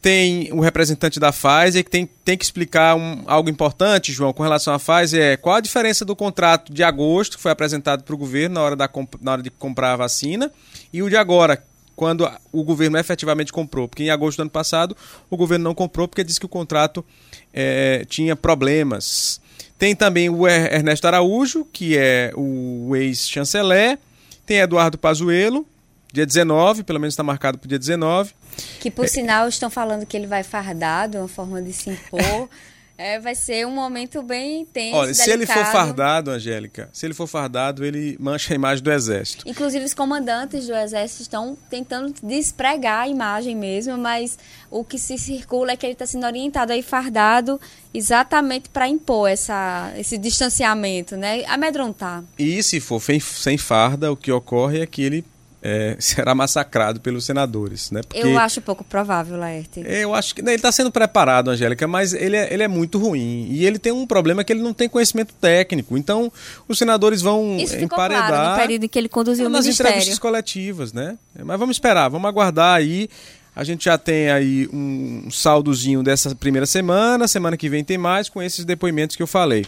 Tem 0.00 0.52
o 0.52 0.60
representante 0.60 1.18
da 1.18 1.32
Pfizer 1.32 1.82
que 1.82 1.90
tem, 1.90 2.08
tem 2.24 2.38
que 2.38 2.44
explicar 2.44 2.94
um, 2.94 3.24
algo 3.26 3.50
importante, 3.50 4.12
João, 4.12 4.32
com 4.32 4.42
relação 4.42 4.72
à 4.72 4.78
Pfizer, 4.78 5.20
é 5.20 5.36
qual 5.36 5.56
a 5.56 5.60
diferença 5.60 6.04
do 6.04 6.14
contrato 6.14 6.72
de 6.72 6.84
agosto, 6.84 7.36
que 7.36 7.42
foi 7.42 7.50
apresentado 7.50 8.04
para 8.04 8.14
o 8.14 8.18
governo 8.18 8.54
na 8.54 8.60
hora, 8.62 8.76
da, 8.76 8.88
na 9.20 9.32
hora 9.32 9.42
de 9.42 9.50
comprar 9.50 9.94
a 9.94 9.96
vacina, 9.96 10.52
e 10.92 11.02
o 11.02 11.08
de 11.08 11.16
agora, 11.16 11.60
quando 11.96 12.30
o 12.52 12.62
governo 12.62 12.98
efetivamente 12.98 13.52
comprou. 13.52 13.88
Porque 13.88 14.04
em 14.04 14.10
agosto 14.10 14.36
do 14.36 14.42
ano 14.42 14.50
passado 14.50 14.96
o 15.28 15.36
governo 15.36 15.64
não 15.64 15.74
comprou 15.74 16.06
porque 16.06 16.22
disse 16.22 16.38
que 16.38 16.46
o 16.46 16.48
contrato 16.48 17.04
é, 17.52 18.04
tinha 18.06 18.36
problemas. 18.36 19.40
Tem 19.78 19.96
também 19.96 20.28
o 20.30 20.46
Ernesto 20.46 21.06
Araújo, 21.06 21.66
que 21.72 21.96
é 21.98 22.32
o 22.34 22.94
ex-chanceler, 22.94 23.98
tem 24.46 24.58
Eduardo 24.58 24.96
Pazuello, 24.96 25.66
dia 26.12 26.24
19, 26.24 26.84
pelo 26.84 27.00
menos 27.00 27.12
está 27.12 27.22
marcado 27.22 27.58
para 27.58 27.66
o 27.66 27.68
dia 27.68 27.78
19. 27.78 28.32
Que, 28.80 28.90
por 28.90 29.04
é... 29.04 29.08
sinal, 29.08 29.48
estão 29.48 29.68
falando 29.68 30.06
que 30.06 30.16
ele 30.16 30.26
vai 30.26 30.42
fardado, 30.42 31.18
uma 31.18 31.28
forma 31.28 31.60
de 31.60 31.72
se 31.72 31.90
impor. 31.90 32.48
É, 32.98 33.18
vai 33.18 33.34
ser 33.34 33.66
um 33.66 33.70
momento 33.70 34.22
bem 34.22 34.62
intenso. 34.62 34.96
Olha, 34.96 35.14
se 35.14 35.30
ele 35.30 35.46
for 35.46 35.64
fardado, 35.66 36.30
Angélica, 36.30 36.88
se 36.92 37.06
ele 37.06 37.12
for 37.12 37.26
fardado, 37.26 37.84
ele 37.84 38.16
mancha 38.18 38.54
a 38.54 38.56
imagem 38.56 38.82
do 38.82 38.90
Exército. 38.90 39.46
Inclusive, 39.46 39.84
os 39.84 39.92
comandantes 39.92 40.66
do 40.66 40.74
Exército 40.74 41.22
estão 41.22 41.58
tentando 41.68 42.14
despregar 42.22 43.02
a 43.02 43.08
imagem 43.08 43.54
mesmo, 43.54 43.98
mas 43.98 44.38
o 44.70 44.82
que 44.82 44.98
se 44.98 45.18
circula 45.18 45.72
é 45.72 45.76
que 45.76 45.84
ele 45.84 45.92
está 45.92 46.06
sendo 46.06 46.26
orientado 46.26 46.72
aí 46.72 46.82
fardado 46.82 47.60
exatamente 47.92 48.68
para 48.68 48.88
impor 48.88 49.28
essa, 49.28 49.92
esse 49.96 50.16
distanciamento, 50.16 51.16
né? 51.16 51.44
Amedrontar. 51.46 52.24
E 52.38 52.62
se 52.62 52.80
for 52.80 53.00
sem 53.20 53.58
farda, 53.58 54.10
o 54.10 54.16
que 54.16 54.32
ocorre 54.32 54.80
é 54.80 54.86
que 54.86 55.02
ele 55.02 55.24
é, 55.66 55.96
será 56.00 56.32
massacrado 56.34 57.00
pelos 57.00 57.24
senadores. 57.24 57.90
Né? 57.90 58.00
Porque, 58.02 58.20
eu 58.20 58.38
acho 58.38 58.60
pouco 58.60 58.84
provável, 58.84 59.36
Laerte. 59.36 59.82
Eu 59.84 60.14
acho 60.14 60.34
que 60.34 60.42
né, 60.42 60.52
ele 60.52 60.56
está 60.56 60.70
sendo 60.70 60.92
preparado, 60.92 61.50
Angélica, 61.50 61.88
mas 61.88 62.12
ele 62.12 62.36
é, 62.36 62.52
ele 62.54 62.62
é 62.62 62.68
muito 62.68 62.98
ruim. 62.98 63.48
E 63.50 63.66
ele 63.66 63.78
tem 63.78 63.92
um 63.92 64.06
problema 64.06 64.44
que 64.44 64.52
ele 64.52 64.62
não 64.62 64.72
tem 64.72 64.88
conhecimento 64.88 65.34
técnico. 65.34 65.98
Então, 65.98 66.32
os 66.68 66.78
senadores 66.78 67.20
vão 67.20 67.56
Isso 67.56 67.74
emparedar. 67.76 68.28
Claro, 68.28 68.50
no 68.50 68.56
período 68.56 68.84
em 68.84 68.88
que 68.88 68.98
ele 68.98 69.08
conduziu 69.08 69.46
o 69.46 69.48
nas 69.48 69.64
ministério. 69.64 69.90
entrevistas 69.90 70.18
coletivas, 70.18 70.92
né? 70.92 71.18
Mas 71.44 71.58
vamos 71.58 71.76
esperar, 71.76 72.08
vamos 72.08 72.28
aguardar 72.28 72.76
aí. 72.76 73.08
A 73.56 73.64
gente 73.64 73.86
já 73.86 73.96
tem 73.96 74.28
aí 74.28 74.68
um 74.70 75.30
saldozinho 75.30 76.02
dessa 76.02 76.34
primeira 76.34 76.66
semana, 76.66 77.26
semana 77.26 77.56
que 77.56 77.70
vem 77.70 77.82
tem 77.82 77.96
mais 77.96 78.28
com 78.28 78.42
esses 78.42 78.66
depoimentos 78.66 79.16
que 79.16 79.22
eu 79.22 79.26
falei. 79.26 79.64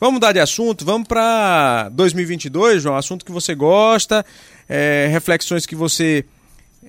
Vamos 0.00 0.14
mudar 0.14 0.32
de 0.32 0.40
assunto, 0.40 0.84
vamos 0.84 1.06
para 1.06 1.88
2022, 1.90 2.82
João, 2.82 2.96
assunto 2.96 3.24
que 3.24 3.30
você 3.30 3.54
gosta, 3.54 4.26
é, 4.68 5.08
reflexões 5.12 5.66
que 5.66 5.76
você 5.76 6.24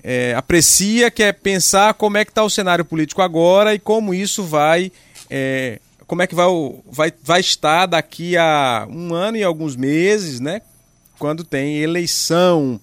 é, 0.02 0.34
aprecia, 0.34 1.08
que 1.08 1.22
é 1.22 1.32
pensar 1.32 1.94
como 1.94 2.18
é 2.18 2.24
que 2.24 2.32
está 2.32 2.42
o 2.42 2.50
cenário 2.50 2.84
político 2.84 3.22
agora 3.22 3.72
e 3.72 3.78
como 3.78 4.12
isso 4.12 4.42
vai. 4.42 4.90
É, 5.30 5.78
como 6.04 6.20
é 6.20 6.26
que 6.26 6.34
vai, 6.34 6.48
vai, 6.90 7.12
vai 7.22 7.38
estar 7.38 7.86
daqui 7.86 8.36
a 8.36 8.88
um 8.90 9.14
ano 9.14 9.36
e 9.36 9.44
alguns 9.44 9.76
meses, 9.76 10.40
né? 10.40 10.62
Quando 11.16 11.44
tem 11.44 11.78
eleição. 11.78 12.80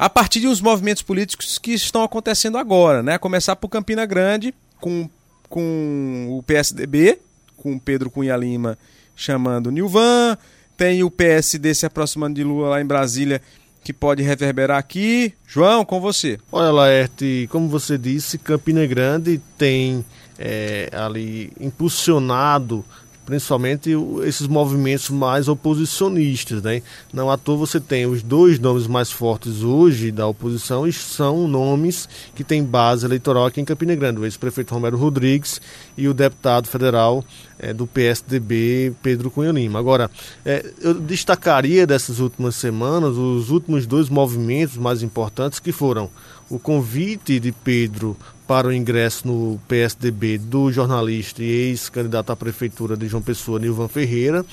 A 0.00 0.08
partir 0.08 0.48
uns 0.48 0.62
movimentos 0.62 1.02
políticos 1.02 1.58
que 1.58 1.74
estão 1.74 2.02
acontecendo 2.02 2.56
agora, 2.56 3.02
né? 3.02 3.16
A 3.16 3.18
começar 3.18 3.54
por 3.54 3.68
Campina 3.68 4.06
Grande, 4.06 4.54
com, 4.80 5.06
com 5.46 6.26
o 6.30 6.42
PSDB, 6.42 7.18
com 7.54 7.78
Pedro 7.78 8.10
Cunha 8.10 8.34
Lima 8.34 8.78
chamando 9.14 9.70
Nilvan, 9.70 10.38
tem 10.74 11.04
o 11.04 11.10
PSD 11.10 11.74
se 11.74 11.84
aproximando 11.84 12.36
de 12.36 12.42
Lula 12.42 12.70
lá 12.70 12.80
em 12.80 12.86
Brasília 12.86 13.42
que 13.84 13.92
pode 13.92 14.22
reverberar 14.22 14.78
aqui. 14.78 15.34
João, 15.46 15.84
com 15.84 16.00
você. 16.00 16.38
Olha, 16.50 16.70
Laerte, 16.70 17.46
como 17.52 17.68
você 17.68 17.98
disse, 17.98 18.38
Campina 18.38 18.86
Grande 18.86 19.38
tem 19.58 20.02
é, 20.38 20.88
ali 20.94 21.52
impulsionado 21.60 22.82
principalmente 23.30 23.90
esses 24.24 24.48
movimentos 24.48 25.08
mais 25.08 25.46
oposicionistas, 25.46 26.60
né? 26.60 26.82
Não 27.12 27.30
à 27.30 27.38
toa 27.38 27.58
você 27.58 27.78
tem 27.78 28.04
os 28.04 28.24
dois 28.24 28.58
nomes 28.58 28.88
mais 28.88 29.12
fortes 29.12 29.62
hoje 29.62 30.10
da 30.10 30.26
oposição 30.26 30.84
e 30.84 30.92
são 30.92 31.46
nomes 31.46 32.08
que 32.34 32.42
têm 32.42 32.64
base 32.64 33.06
eleitoral 33.06 33.46
aqui 33.46 33.60
em 33.60 33.64
Campina 33.64 33.94
Grande, 33.94 34.18
o 34.18 34.24
ex-prefeito 34.24 34.74
Romero 34.74 34.96
Rodrigues 34.96 35.60
e 35.96 36.08
o 36.08 36.12
deputado 36.12 36.66
federal 36.66 37.24
é, 37.60 37.72
do 37.74 37.86
PSDB, 37.86 38.92
Pedro 39.02 39.30
Cunha 39.30 39.52
Lima. 39.52 39.78
Agora, 39.78 40.10
é, 40.44 40.64
eu 40.80 40.94
destacaria 40.94 41.86
dessas 41.86 42.18
últimas 42.18 42.56
semanas 42.56 43.16
os 43.16 43.50
últimos 43.50 43.86
dois 43.86 44.08
movimentos 44.08 44.76
mais 44.76 45.02
importantes 45.02 45.60
que 45.60 45.70
foram 45.70 46.10
o 46.48 46.58
convite 46.58 47.38
de 47.38 47.52
Pedro 47.52 48.16
para 48.46 48.66
o 48.66 48.72
ingresso 48.72 49.28
no 49.28 49.60
PSDB 49.68 50.38
do 50.38 50.72
jornalista 50.72 51.42
e 51.42 51.46
ex-candidato 51.46 52.32
à 52.32 52.36
prefeitura 52.36 52.96
de 52.96 53.06
João 53.06 53.22
Pessoa, 53.22 53.60
Nilvan 53.60 53.86
Ferreira, 53.86 54.44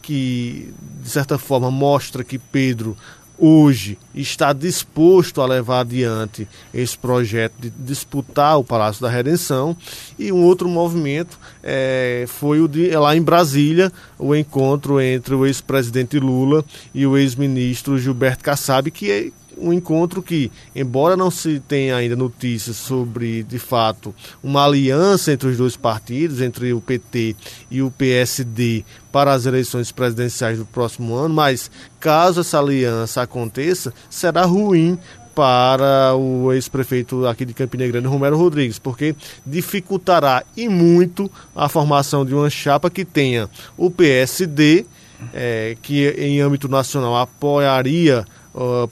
que 0.00 0.72
de 1.02 1.10
certa 1.10 1.36
forma 1.36 1.70
mostra 1.70 2.24
que 2.24 2.38
Pedro 2.38 2.96
hoje 3.38 3.98
está 4.14 4.52
disposto 4.52 5.40
a 5.40 5.46
levar 5.46 5.80
adiante 5.80 6.48
esse 6.72 6.96
projeto 6.96 7.54
de 7.58 7.70
disputar 7.70 8.58
o 8.58 8.64
Palácio 8.64 9.02
da 9.02 9.10
Redenção. 9.10 9.76
E 10.18 10.32
um 10.32 10.42
outro 10.42 10.68
movimento 10.68 11.38
é, 11.62 12.24
foi 12.28 12.60
o 12.60 12.68
de 12.68 12.90
lá 12.90 13.16
em 13.16 13.22
Brasília, 13.22 13.92
o 14.18 14.34
encontro 14.34 15.00
entre 15.00 15.34
o 15.34 15.44
ex-presidente 15.46 16.18
Lula 16.18 16.64
e 16.94 17.06
o 17.06 17.16
ex-ministro 17.16 17.98
Gilberto 17.98 18.44
Kassab, 18.44 18.90
que 18.90 19.10
é 19.10 19.30
um 19.58 19.72
encontro 19.72 20.22
que, 20.22 20.50
embora 20.74 21.16
não 21.16 21.30
se 21.30 21.60
tenha 21.60 21.96
ainda 21.96 22.16
notícias 22.16 22.76
sobre, 22.76 23.42
de 23.42 23.58
fato, 23.58 24.14
uma 24.42 24.64
aliança 24.64 25.32
entre 25.32 25.48
os 25.48 25.56
dois 25.56 25.76
partidos, 25.76 26.40
entre 26.40 26.72
o 26.72 26.80
PT 26.80 27.36
e 27.70 27.82
o 27.82 27.90
PSD, 27.90 28.84
para 29.12 29.32
as 29.32 29.46
eleições 29.46 29.92
presidenciais 29.92 30.58
do 30.58 30.66
próximo 30.66 31.14
ano, 31.14 31.34
mas 31.34 31.70
caso 32.00 32.40
essa 32.40 32.58
aliança 32.58 33.22
aconteça, 33.22 33.92
será 34.10 34.44
ruim 34.44 34.98
para 35.34 36.14
o 36.14 36.52
ex-prefeito 36.52 37.26
aqui 37.26 37.44
de 37.44 37.52
Campina 37.52 37.86
Grande, 37.86 38.06
Romero 38.06 38.38
Rodrigues, 38.38 38.78
porque 38.78 39.16
dificultará 39.44 40.44
e 40.56 40.68
muito 40.68 41.30
a 41.54 41.68
formação 41.68 42.24
de 42.24 42.34
uma 42.34 42.48
chapa 42.48 42.88
que 42.88 43.04
tenha 43.04 43.50
o 43.76 43.90
PSD, 43.90 44.86
é, 45.32 45.76
que 45.82 46.08
em 46.18 46.40
âmbito 46.40 46.68
nacional 46.68 47.16
apoiaria 47.16 48.24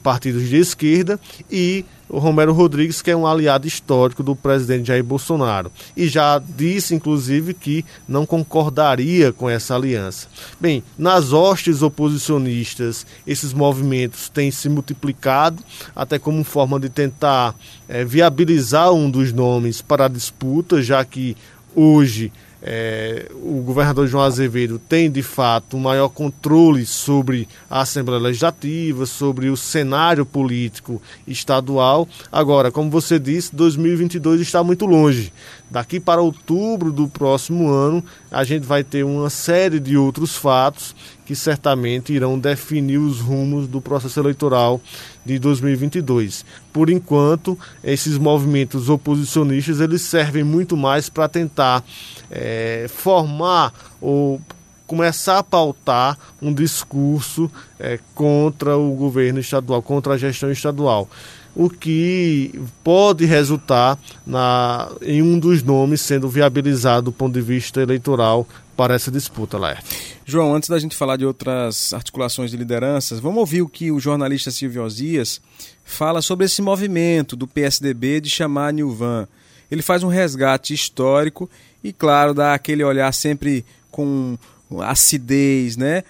partidos 0.01 0.49
de 0.49 0.57
esquerda 0.57 1.19
e 1.51 1.85
o 2.09 2.19
Romero 2.19 2.53
Rodrigues, 2.53 3.01
que 3.01 3.09
é 3.09 3.15
um 3.15 3.25
aliado 3.25 3.67
histórico 3.67 4.21
do 4.21 4.35
presidente 4.35 4.87
Jair 4.87 5.03
Bolsonaro. 5.03 5.71
E 5.97 6.07
já 6.07 6.37
disse, 6.37 6.93
inclusive, 6.93 7.55
que 7.55 7.83
não 8.07 8.25
concordaria 8.25 9.33
com 9.33 9.49
essa 9.49 9.73
aliança. 9.73 10.27
Bem, 10.59 10.83
nas 10.95 11.33
hostes 11.33 11.81
oposicionistas, 11.81 13.05
esses 13.25 13.51
movimentos 13.51 14.29
têm 14.29 14.51
se 14.51 14.69
multiplicado, 14.69 15.63
até 15.95 16.19
como 16.19 16.43
forma 16.43 16.79
de 16.79 16.89
tentar 16.89 17.55
é, 17.87 18.05
viabilizar 18.05 18.91
um 18.91 19.09
dos 19.09 19.33
nomes 19.33 19.81
para 19.81 20.05
a 20.05 20.09
disputa, 20.09 20.83
já 20.83 21.03
que 21.03 21.35
hoje 21.75 22.31
é, 22.65 23.29
o 23.33 23.61
governador 23.61 24.07
João 24.07 24.23
Azevedo 24.23 24.79
tem 24.79 25.11
de 25.11 25.21
fato 25.21 25.75
um 25.75 25.81
maior 25.81 26.07
controle 26.07 26.85
sobre 26.85 27.45
a 27.69 27.81
Assembleia 27.81 28.21
Legislativa, 28.21 29.05
sobre 29.05 29.49
o 29.49 29.57
cenário 29.57 30.25
político 30.25 31.01
estadual. 31.27 32.07
Agora, 32.31 32.71
como 32.71 32.89
você 32.89 33.19
disse, 33.19 33.53
2022 33.53 34.39
está 34.39 34.63
muito 34.63 34.85
longe. 34.85 35.33
Daqui 35.73 35.99
para 35.99 36.21
outubro 36.21 36.93
do 36.93 37.07
próximo 37.07 37.67
ano, 37.67 38.05
a 38.29 38.43
gente 38.43 38.63
vai 38.63 38.83
ter 38.83 39.03
uma 39.03 39.27
série 39.27 39.79
de 39.79 39.97
outros 39.97 40.35
fatos 40.35 40.95
que 41.25 41.35
certamente 41.35 42.13
irão 42.13 42.37
definir 42.37 42.99
os 42.99 43.19
rumos 43.19 43.67
do 43.67 43.81
processo 43.81 44.19
eleitoral 44.19 44.79
de 45.25 45.39
2022. 45.39 46.45
Por 46.71 46.91
enquanto, 46.91 47.57
esses 47.83 48.19
movimentos 48.19 48.87
oposicionistas 48.87 49.79
eles 49.79 50.03
servem 50.03 50.43
muito 50.43 50.77
mais 50.77 51.09
para 51.09 51.27
tentar 51.27 51.83
é, 52.29 52.85
formar 52.87 53.73
ou 53.99 54.39
começar 54.85 55.39
a 55.39 55.43
pautar 55.43 56.19
um 56.39 56.53
discurso 56.53 57.49
é, 57.79 57.97
contra 58.13 58.77
o 58.77 58.93
governo 58.93 59.39
estadual, 59.39 59.81
contra 59.81 60.13
a 60.13 60.17
gestão 60.19 60.51
estadual 60.51 61.09
o 61.55 61.69
que 61.69 62.59
pode 62.83 63.25
resultar 63.25 63.99
na, 64.25 64.91
em 65.01 65.21
um 65.21 65.37
dos 65.37 65.61
nomes 65.61 66.01
sendo 66.01 66.27
viabilizado 66.27 67.05
do 67.05 67.11
ponto 67.11 67.33
de 67.33 67.41
vista 67.41 67.81
eleitoral 67.81 68.47
para 68.75 68.95
essa 68.95 69.11
disputa, 69.11 69.57
Laerte. 69.57 70.17
João, 70.25 70.55
antes 70.55 70.69
da 70.69 70.79
gente 70.79 70.95
falar 70.95 71.17
de 71.17 71.25
outras 71.25 71.93
articulações 71.93 72.49
de 72.49 72.57
lideranças, 72.57 73.19
vamos 73.19 73.39
ouvir 73.39 73.61
o 73.61 73.69
que 73.69 73.91
o 73.91 73.99
jornalista 73.99 74.49
Silvio 74.49 74.83
Osias 74.83 75.39
fala 75.83 76.21
sobre 76.21 76.45
esse 76.45 76.61
movimento 76.61 77.35
do 77.35 77.47
PSDB 77.47 78.21
de 78.21 78.29
chamar 78.29 78.73
Nilvan. 78.73 79.27
Ele 79.69 79.81
faz 79.81 80.03
um 80.03 80.07
resgate 80.07 80.73
histórico 80.73 81.49
e, 81.83 81.91
claro, 81.93 82.33
dá 82.33 82.53
aquele 82.53 82.83
olhar 82.83 83.13
sempre 83.13 83.65
com 83.91 84.37
acidez, 84.79 85.77
né? 85.77 86.03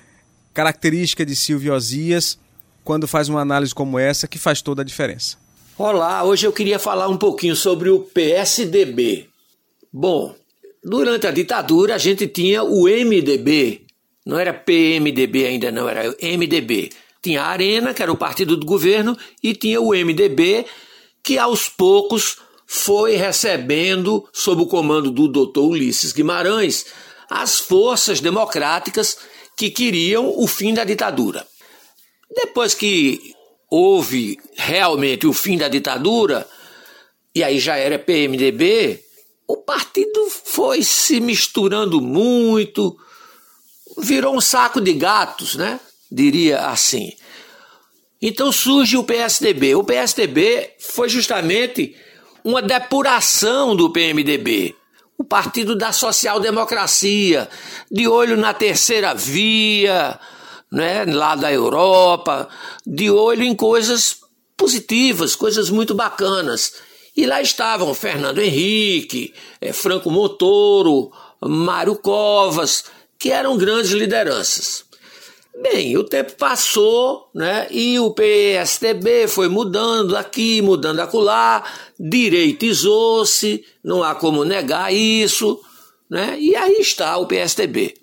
Característica 0.54 1.26
de 1.26 1.36
Silvio 1.36 1.74
Osias 1.74 2.38
quando 2.84 3.08
faz 3.08 3.30
uma 3.30 3.42
análise 3.42 3.74
como 3.74 3.98
essa 3.98 4.28
que 4.28 4.38
faz 4.38 4.62
toda 4.62 4.82
a 4.82 4.86
diferença. 4.86 5.38
Olá, 5.78 6.24
hoje 6.24 6.46
eu 6.46 6.54
queria 6.54 6.78
falar 6.78 7.08
um 7.08 7.18
pouquinho 7.18 7.56
sobre 7.56 7.90
o 7.90 8.00
PSDB. 8.00 9.28
Bom, 9.92 10.36
durante 10.84 11.26
a 11.26 11.32
ditadura 11.32 11.96
a 11.96 11.98
gente 11.98 12.28
tinha 12.28 12.64
o 12.64 12.84
MDB, 12.84 13.84
não 14.26 14.40
era 14.40 14.54
PMDB 14.54 15.46
ainda 15.46 15.72
não, 15.72 15.88
era 15.88 16.16
MDB. 16.22 16.92
Tinha 17.22 17.42
a 17.42 17.48
Arena, 17.48 17.94
que 17.94 18.04
era 18.04 18.12
o 18.12 18.18
partido 18.18 18.58
do 18.58 18.66
governo, 18.66 19.18
e 19.42 19.54
tinha 19.54 19.80
o 19.80 19.92
MDB, 19.92 20.66
que 21.24 21.38
aos 21.38 21.70
poucos 21.70 22.38
foi 22.68 23.16
recebendo, 23.16 24.28
sob 24.34 24.64
o 24.64 24.68
comando 24.68 25.10
do 25.10 25.28
Dr. 25.28 25.60
Ulisses 25.60 26.12
Guimarães, 26.12 26.86
as 27.30 27.60
forças 27.60 28.20
democráticas 28.20 29.18
que 29.56 29.70
queriam 29.70 30.34
o 30.38 30.48
fim 30.48 30.74
da 30.74 30.84
ditadura. 30.84 31.46
Depois 32.36 32.74
que 32.74 33.34
houve 33.70 34.40
realmente 34.56 35.28
o 35.28 35.34
fim 35.34 35.58
da 35.58 35.68
ditadura, 35.68 36.48
e 37.36 37.44
aí 37.44 37.60
já 37.60 37.76
era 37.76 37.98
PMDB, 37.98 39.04
o 39.48 39.58
partido 39.58 40.28
foi 40.30 40.84
se 40.84 41.20
misturando 41.20 42.00
muito, 42.00 42.98
virou 43.98 44.36
um 44.36 44.42
saco 44.42 44.80
de 44.80 44.94
gatos, 44.94 45.56
né? 45.56 45.80
Diria 46.12 46.68
assim. 46.68 47.14
Então 48.22 48.52
surge 48.52 48.96
o 48.96 49.04
PSDB. 49.04 49.76
O 49.76 49.84
PSDB 49.84 50.72
foi 50.80 51.10
justamente 51.10 51.96
uma 52.44 52.62
depuração 52.62 53.76
do 53.76 53.90
PMDB, 53.90 54.76
o 55.18 55.24
Partido 55.24 55.76
da 55.76 55.92
Social 55.92 56.40
Democracia, 56.40 57.50
de 57.92 58.08
olho 58.08 58.36
na 58.36 58.54
terceira 58.54 59.14
via, 59.14 60.20
né, 60.74 61.06
lá 61.06 61.36
da 61.36 61.54
Europa, 61.54 62.50
de 62.84 63.08
olho 63.12 63.44
em 63.44 63.56
coisas 63.56 64.18
positivas, 64.58 65.36
coisas 65.36 65.70
muito 65.70 65.94
bacanas. 65.94 66.74
E 67.16 67.28
lá 67.28 67.40
estavam 67.40 67.94
Fernando 67.94 68.40
Henrique, 68.40 69.36
eh, 69.62 69.72
Franco 69.72 70.10
Montoro, 70.10 71.12
Mário 71.40 71.96
Covas, 71.96 72.86
que 73.20 73.30
eram 73.30 73.56
grandes 73.56 73.92
lideranças. 73.92 74.84
Bem, 75.62 75.96
o 75.96 76.04
tempo 76.04 76.34
passou, 76.38 77.30
né? 77.36 77.68
E 77.70 78.00
o 78.00 78.10
PSDB 78.10 79.28
foi 79.28 79.48
mudando 79.48 80.18
aqui, 80.18 80.60
mudando 80.64 81.02
acolá, 81.02 81.64
direitizou-se, 82.00 83.64
não 83.84 84.02
há 84.02 84.16
como 84.16 84.44
negar 84.44 84.92
isso, 84.92 85.62
né? 86.10 86.36
E 86.40 86.56
aí 86.56 86.78
está 86.80 87.16
o 87.18 87.28
PSDB. 87.28 87.94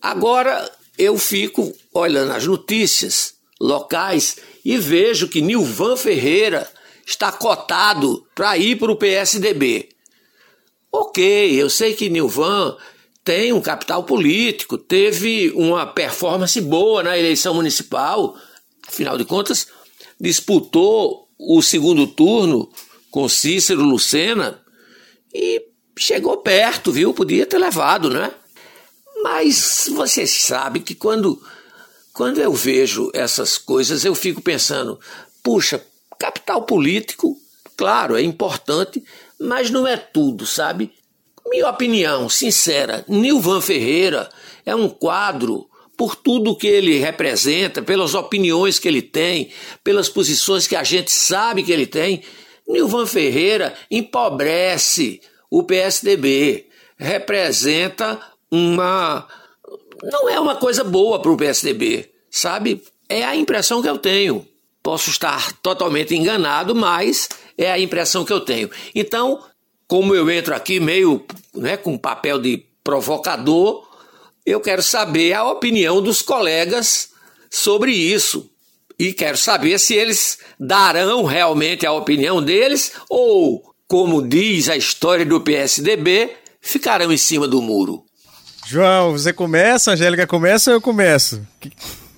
Agora 0.00 0.70
eu 0.96 1.18
fico 1.18 1.74
olhando 1.94 2.32
as 2.32 2.44
notícias 2.46 3.34
locais 3.60 4.36
e 4.64 4.76
vejo 4.76 5.28
que 5.28 5.40
Nilvan 5.40 5.96
Ferreira 5.96 6.70
está 7.06 7.30
cotado 7.30 8.26
para 8.34 8.58
ir 8.58 8.76
para 8.76 8.90
o 8.90 8.96
PSDB. 8.96 9.90
Ok, 10.90 11.52
eu 11.60 11.70
sei 11.70 11.94
que 11.94 12.10
Nilvan 12.10 12.76
tem 13.22 13.52
um 13.52 13.60
capital 13.60 14.04
político, 14.04 14.76
teve 14.76 15.50
uma 15.52 15.86
performance 15.86 16.60
boa 16.60 17.02
na 17.02 17.18
eleição 17.18 17.54
municipal, 17.54 18.36
afinal 18.86 19.16
de 19.16 19.24
contas, 19.24 19.68
disputou 20.20 21.28
o 21.38 21.62
segundo 21.62 22.06
turno 22.06 22.70
com 23.10 23.28
Cícero 23.28 23.82
Lucena 23.82 24.60
e 25.32 25.62
chegou 25.98 26.38
perto, 26.38 26.92
viu? 26.92 27.14
Podia 27.14 27.46
ter 27.46 27.58
levado, 27.58 28.10
né? 28.10 28.30
Mas 29.22 29.88
você 29.94 30.26
sabe 30.26 30.80
que 30.80 30.94
quando, 30.94 31.42
quando 32.14 32.40
eu 32.40 32.52
vejo 32.52 33.10
essas 33.12 33.58
coisas, 33.58 34.04
eu 34.04 34.14
fico 34.14 34.40
pensando: 34.40 34.98
puxa, 35.42 35.84
capital 36.18 36.62
político, 36.62 37.36
claro, 37.76 38.16
é 38.16 38.22
importante, 38.22 39.04
mas 39.38 39.68
não 39.68 39.86
é 39.86 39.96
tudo, 39.96 40.46
sabe? 40.46 40.92
Minha 41.46 41.68
opinião 41.68 42.28
sincera, 42.28 43.04
Nilvan 43.06 43.60
Ferreira 43.60 44.30
é 44.64 44.74
um 44.74 44.88
quadro 44.88 45.68
por 45.96 46.16
tudo 46.16 46.56
que 46.56 46.66
ele 46.66 46.98
representa, 46.98 47.82
pelas 47.82 48.14
opiniões 48.14 48.78
que 48.78 48.88
ele 48.88 49.02
tem, 49.02 49.50
pelas 49.82 50.08
posições 50.08 50.66
que 50.66 50.74
a 50.74 50.82
gente 50.82 51.12
sabe 51.12 51.62
que 51.62 51.72
ele 51.72 51.86
tem. 51.86 52.22
Nilvan 52.66 53.06
Ferreira 53.06 53.74
empobrece 53.90 55.20
o 55.50 55.62
PSDB, 55.62 56.66
representa 56.96 58.20
uma. 58.50 59.28
Não 60.02 60.28
é 60.28 60.38
uma 60.38 60.56
coisa 60.56 60.82
boa 60.82 61.20
para 61.20 61.30
o 61.30 61.36
PSDB, 61.36 62.10
sabe? 62.30 62.82
É 63.08 63.24
a 63.24 63.36
impressão 63.36 63.82
que 63.82 63.88
eu 63.88 63.98
tenho. 63.98 64.46
Posso 64.82 65.10
estar 65.10 65.52
totalmente 65.60 66.14
enganado, 66.14 66.74
mas 66.74 67.28
é 67.56 67.70
a 67.70 67.78
impressão 67.78 68.24
que 68.24 68.32
eu 68.32 68.40
tenho. 68.40 68.70
Então, 68.94 69.42
como 69.86 70.14
eu 70.14 70.30
entro 70.30 70.54
aqui 70.54 70.80
meio 70.80 71.24
né, 71.54 71.76
com 71.76 71.96
papel 71.96 72.38
de 72.38 72.64
provocador, 72.82 73.88
eu 74.44 74.60
quero 74.60 74.82
saber 74.82 75.32
a 75.32 75.44
opinião 75.44 76.02
dos 76.02 76.20
colegas 76.20 77.10
sobre 77.50 77.92
isso. 77.92 78.50
E 78.98 79.12
quero 79.12 79.36
saber 79.36 79.78
se 79.78 79.94
eles 79.94 80.38
darão 80.58 81.24
realmente 81.24 81.86
a 81.86 81.92
opinião 81.92 82.42
deles 82.42 82.92
ou, 83.08 83.74
como 83.88 84.26
diz 84.26 84.68
a 84.68 84.76
história 84.76 85.24
do 85.24 85.40
PSDB, 85.40 86.30
ficarão 86.60 87.10
em 87.10 87.16
cima 87.16 87.48
do 87.48 87.60
muro. 87.60 88.03
João, 88.74 89.12
você 89.12 89.32
começa, 89.32 89.92
Angélica 89.92 90.26
começa 90.26 90.72
ou 90.72 90.78
eu 90.78 90.80
começo? 90.80 91.46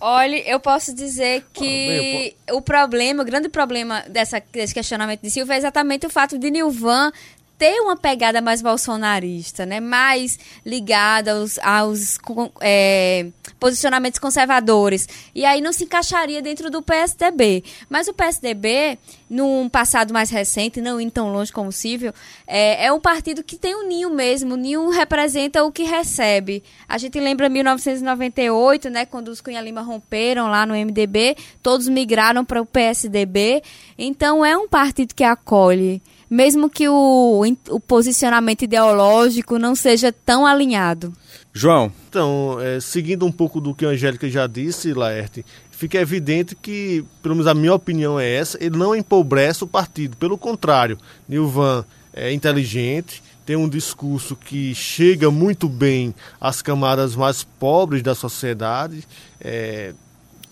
Olha, 0.00 0.36
eu 0.48 0.58
posso 0.58 0.94
dizer 0.94 1.44
que 1.52 2.34
o 2.50 2.62
problema, 2.62 3.22
o 3.22 3.26
grande 3.26 3.46
problema 3.50 4.02
dessa, 4.08 4.42
desse 4.50 4.72
questionamento 4.72 5.20
de 5.20 5.30
Silva 5.30 5.52
é 5.52 5.58
exatamente 5.58 6.06
o 6.06 6.10
fato 6.10 6.38
de 6.38 6.50
Nilvan 6.50 7.12
ter 7.58 7.78
uma 7.80 7.94
pegada 7.94 8.40
mais 8.40 8.62
bolsonarista, 8.62 9.66
né? 9.66 9.80
Mais 9.80 10.38
ligada 10.64 11.32
aos, 11.32 11.58
aos 11.58 12.18
é, 12.62 13.26
posicionamentos 13.58 14.18
conservadores. 14.18 15.08
E 15.34 15.44
aí 15.44 15.60
não 15.60 15.72
se 15.72 15.84
encaixaria 15.84 16.42
dentro 16.42 16.70
do 16.70 16.82
PSDB. 16.82 17.64
Mas 17.88 18.08
o 18.08 18.14
PSDB, 18.14 18.98
num 19.28 19.68
passado 19.68 20.12
mais 20.12 20.30
recente, 20.30 20.80
não 20.80 21.00
indo 21.00 21.12
tão 21.12 21.32
longe 21.32 21.52
como 21.52 21.72
possível, 21.76 22.12
é, 22.46 22.86
é 22.86 22.92
um 22.92 22.98
partido 22.98 23.44
que 23.44 23.56
tem 23.56 23.76
um 23.76 23.86
ninho 23.86 24.10
mesmo. 24.10 24.54
O 24.54 24.56
ninho 24.56 24.88
representa 24.88 25.62
o 25.62 25.70
que 25.70 25.82
recebe. 25.82 26.64
A 26.88 26.96
gente 26.96 27.20
lembra 27.20 27.48
1998, 27.50 28.88
né? 28.88 29.04
Quando 29.04 29.28
os 29.28 29.42
Cunha 29.42 29.60
Lima 29.60 29.82
romperam 29.82 30.48
lá 30.48 30.64
no 30.64 30.74
MDB, 30.74 31.36
todos 31.62 31.86
migraram 31.86 32.44
para 32.44 32.62
o 32.62 32.66
PSDB. 32.66 33.62
Então 33.98 34.44
é 34.44 34.56
um 34.56 34.68
partido 34.68 35.14
que 35.14 35.24
acolhe 35.24 36.00
mesmo 36.28 36.68
que 36.68 36.88
o, 36.88 37.42
o 37.70 37.80
posicionamento 37.80 38.62
ideológico 38.62 39.58
não 39.58 39.74
seja 39.74 40.12
tão 40.12 40.44
alinhado. 40.46 41.12
João. 41.52 41.90
Então, 42.08 42.58
é, 42.60 42.80
seguindo 42.80 43.24
um 43.24 43.32
pouco 43.32 43.60
do 43.60 43.74
que 43.74 43.86
a 43.86 43.90
Angélica 43.90 44.28
já 44.28 44.46
disse, 44.46 44.92
Laerte, 44.92 45.44
fica 45.70 45.98
evidente 45.98 46.54
que, 46.54 47.04
pelo 47.22 47.34
menos 47.34 47.46
a 47.46 47.54
minha 47.54 47.74
opinião 47.74 48.18
é 48.18 48.28
essa, 48.28 48.62
ele 48.62 48.76
não 48.76 48.94
empobrece 48.94 49.64
o 49.64 49.66
partido. 49.66 50.16
Pelo 50.16 50.36
contrário, 50.38 50.98
Nilvan 51.28 51.84
é 52.12 52.32
inteligente, 52.32 53.22
tem 53.44 53.56
um 53.56 53.68
discurso 53.68 54.34
que 54.34 54.74
chega 54.74 55.30
muito 55.30 55.68
bem 55.68 56.14
às 56.40 56.60
camadas 56.60 57.14
mais 57.14 57.44
pobres 57.44 58.02
da 58.02 58.14
sociedade, 58.14 59.04
é, 59.40 59.94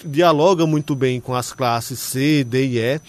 dialoga 0.04 0.66
muito 0.66 0.94
bem 0.94 1.20
com 1.20 1.34
as 1.34 1.52
classes 1.52 1.98
C, 1.98 2.44
D 2.44 2.66
e 2.66 2.78
E. 2.78 3.00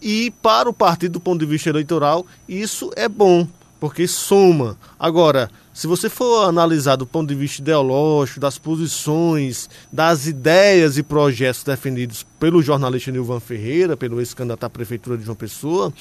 E 0.00 0.30
para 0.42 0.68
o 0.68 0.72
partido, 0.72 1.12
do 1.12 1.20
ponto 1.20 1.40
de 1.40 1.46
vista 1.46 1.70
eleitoral, 1.70 2.26
isso 2.48 2.90
é 2.96 3.08
bom, 3.08 3.46
porque 3.80 4.06
soma. 4.06 4.76
Agora, 4.98 5.50
se 5.74 5.88
você 5.88 6.08
for 6.08 6.48
analisar 6.48 6.94
do 6.94 7.04
ponto 7.04 7.28
de 7.28 7.34
vista 7.34 7.60
ideológico, 7.60 8.38
das 8.38 8.58
posições, 8.58 9.68
das 9.92 10.26
ideias 10.26 10.96
e 10.96 11.02
projetos 11.02 11.64
defendidos 11.64 12.24
pelo 12.38 12.62
jornalista 12.62 13.10
Nilvan 13.10 13.40
Ferreira, 13.40 13.96
pelo 13.96 14.20
ex-candidato 14.20 14.62
à 14.62 14.70
prefeitura 14.70 15.18
de 15.18 15.24
João 15.24 15.34
Pessoa, 15.34 15.92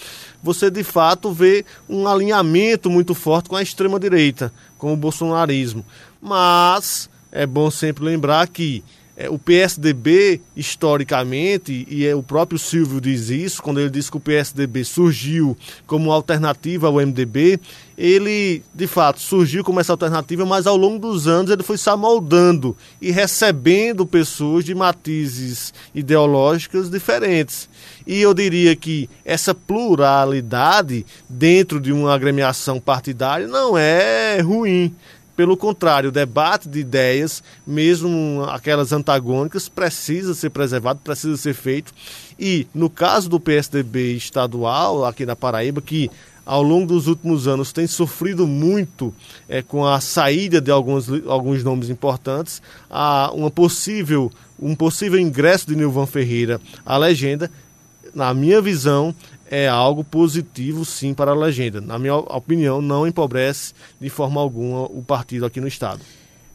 você 0.43 0.69
de 0.69 0.83
fato 0.83 1.33
vê 1.33 1.65
um 1.89 2.07
alinhamento 2.07 2.87
muito 2.87 3.15
forte 3.15 3.49
com 3.49 3.55
a 3.55 3.63
extrema-direita, 3.63 4.53
com 4.77 4.93
o 4.93 4.97
bolsonarismo. 4.97 5.83
Mas 6.21 7.09
é 7.31 7.47
bom 7.47 7.71
sempre 7.71 8.03
lembrar 8.05 8.47
que 8.47 8.83
é, 9.23 9.29
o 9.29 9.39
PSDB, 9.39 10.41
historicamente, 10.53 11.87
e 11.89 12.05
é, 12.05 12.13
o 12.13 12.21
próprio 12.21 12.59
Silvio 12.59 12.99
diz 12.99 13.29
isso, 13.29 13.63
quando 13.63 13.79
ele 13.79 13.89
diz 13.89 14.09
que 14.09 14.17
o 14.17 14.19
PSDB 14.19 14.83
surgiu 14.83 15.57
como 15.87 16.11
alternativa 16.11 16.87
ao 16.87 16.95
MDB, 16.95 17.57
ele, 17.97 18.61
de 18.73 18.85
fato, 18.85 19.21
surgiu 19.21 19.63
como 19.63 19.79
essa 19.79 19.93
alternativa, 19.93 20.45
mas 20.45 20.67
ao 20.67 20.75
longo 20.75 20.99
dos 20.99 21.25
anos 21.25 21.49
ele 21.49 21.63
foi 21.63 21.77
se 21.77 21.89
amoldando 21.89 22.75
e 23.01 23.11
recebendo 23.11 24.05
pessoas 24.05 24.65
de 24.65 24.75
matizes 24.75 25.73
ideológicas 25.95 26.89
diferentes. 26.89 27.69
E 28.05 28.19
eu 28.19 28.33
diria 28.33 28.75
que 28.75 29.09
essa 29.23 29.55
pluralidade 29.55 31.05
dentro 31.29 31.79
de 31.79 31.93
uma 31.93 32.13
agremiação 32.13 32.77
partidária 32.77 33.47
não 33.47 33.77
é 33.77 34.41
ruim. 34.41 34.93
Pelo 35.35 35.57
contrário, 35.57 36.09
o 36.09 36.11
debate 36.11 36.69
de 36.69 36.79
ideias, 36.79 37.43
mesmo 37.65 38.45
aquelas 38.49 38.91
antagônicas, 38.91 39.67
precisa 39.67 40.35
ser 40.35 40.51
preservado, 40.51 40.99
precisa 41.03 41.35
ser 41.37 41.55
feito. 41.55 41.91
E 42.39 42.67
no 42.73 42.89
caso 42.89 43.29
do 43.29 43.39
PSDB 43.39 44.13
estadual, 44.13 45.05
aqui 45.05 45.25
na 45.25 45.35
Paraíba, 45.35 45.81
que 45.81 46.11
ao 46.45 46.61
longo 46.61 46.87
dos 46.87 47.07
últimos 47.07 47.47
anos 47.47 47.71
tem 47.71 47.87
sofrido 47.87 48.45
muito 48.45 49.13
é, 49.47 49.61
com 49.61 49.85
a 49.85 49.99
saída 49.99 50.59
de 50.59 50.69
alguns, 50.69 51.07
alguns 51.25 51.63
nomes 51.63 51.89
importantes, 51.89 52.61
a 52.89 53.31
uma 53.33 53.49
possível, 53.49 54.31
um 54.59 54.75
possível 54.75 55.19
ingresso 55.19 55.67
de 55.67 55.75
Nilvan 55.75 56.05
Ferreira 56.05 56.59
à 56.85 56.97
legenda, 56.97 57.49
na 58.13 58.33
minha 58.33 58.61
visão, 58.61 59.15
é 59.53 59.67
algo 59.67 60.03
positivo 60.03 60.83
sim 60.83 61.13
para 61.13 61.29
a 61.29 61.35
legenda. 61.35 61.79
Na 61.79 61.99
minha 61.99 62.15
opinião, 62.15 62.81
não 62.81 63.05
empobrece 63.05 63.71
de 64.01 64.09
forma 64.09 64.41
alguma 64.41 64.85
o 64.85 65.03
partido 65.03 65.45
aqui 65.45 65.61
no 65.61 65.67
estado. 65.67 66.01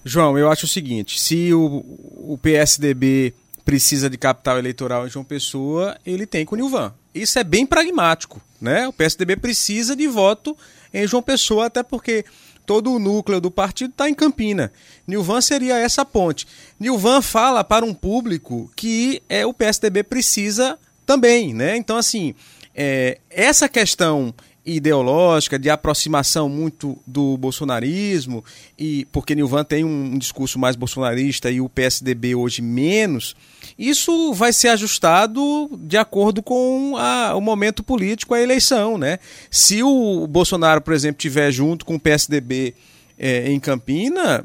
João, 0.05 0.37
eu 0.37 0.51
acho 0.51 0.67
o 0.67 0.69
seguinte: 0.69 1.21
se 1.21 1.55
o, 1.55 1.85
o 2.17 2.37
PSDB 2.43 3.33
precisa 3.65 4.11
de 4.11 4.19
capital 4.19 4.59
eleitoral 4.59 5.07
em 5.07 5.11
João 5.11 5.25
Pessoa, 5.25 5.97
ele 6.05 6.27
tem 6.27 6.45
com 6.45 6.57
o 6.57 6.59
Nilvan. 6.59 6.93
Isso 7.15 7.39
é 7.39 7.45
bem 7.45 7.65
pragmático, 7.65 8.41
né? 8.61 8.89
O 8.89 8.93
PSDB 8.93 9.37
precisa 9.37 9.95
de 9.95 10.09
voto 10.09 10.57
em 10.93 11.07
João 11.07 11.23
Pessoa, 11.23 11.67
até 11.67 11.85
porque 11.85 12.25
todo 12.67 12.93
o 12.93 12.99
núcleo 12.99 13.41
do 13.41 13.51
partido 13.51 13.91
está 13.91 14.09
em 14.09 14.15
Campina. 14.15 14.73
Nilvan 15.07 15.41
seria 15.41 15.79
essa 15.79 16.05
ponte. 16.05 16.49
Nilvan 16.81 17.23
fala 17.23 17.63
para 17.63 17.85
um 17.85 17.95
público 17.95 18.69
que 18.75 19.23
é 19.29 19.47
o 19.47 19.55
PSDB 19.55 20.03
precisa 20.03 20.77
também, 21.07 21.55
né? 21.55 21.77
Então, 21.77 21.97
assim, 21.97 22.35
é, 22.81 23.19
essa 23.29 23.69
questão 23.69 24.33
ideológica 24.65 25.59
de 25.59 25.69
aproximação 25.69 26.49
muito 26.49 26.97
do 27.05 27.37
bolsonarismo 27.37 28.45
e 28.79 29.05
porque 29.11 29.35
Nilvan 29.35 29.65
tem 29.65 29.83
um 29.83 30.17
discurso 30.17 30.61
mais 30.61 30.77
bolsonarista 30.77 31.51
e 31.51 31.61
o 31.61 31.69
PSDB 31.69 32.37
hoje 32.37 32.63
menos 32.63 33.35
isso 33.77 34.33
vai 34.33 34.53
ser 34.53 34.69
ajustado 34.69 35.71
de 35.81 35.97
acordo 35.97 36.41
com 36.41 36.97
a, 36.97 37.35
o 37.35 37.41
momento 37.41 37.83
político 37.83 38.35
a 38.35 38.41
eleição 38.41 38.97
né 38.97 39.19
se 39.51 39.83
o 39.83 40.27
Bolsonaro 40.29 40.81
por 40.81 40.93
exemplo 40.93 41.19
tiver 41.19 41.51
junto 41.51 41.85
com 41.85 41.97
o 41.97 42.01
PSDB 42.01 42.75
é, 43.19 43.51
em 43.51 43.59
Campina, 43.59 44.45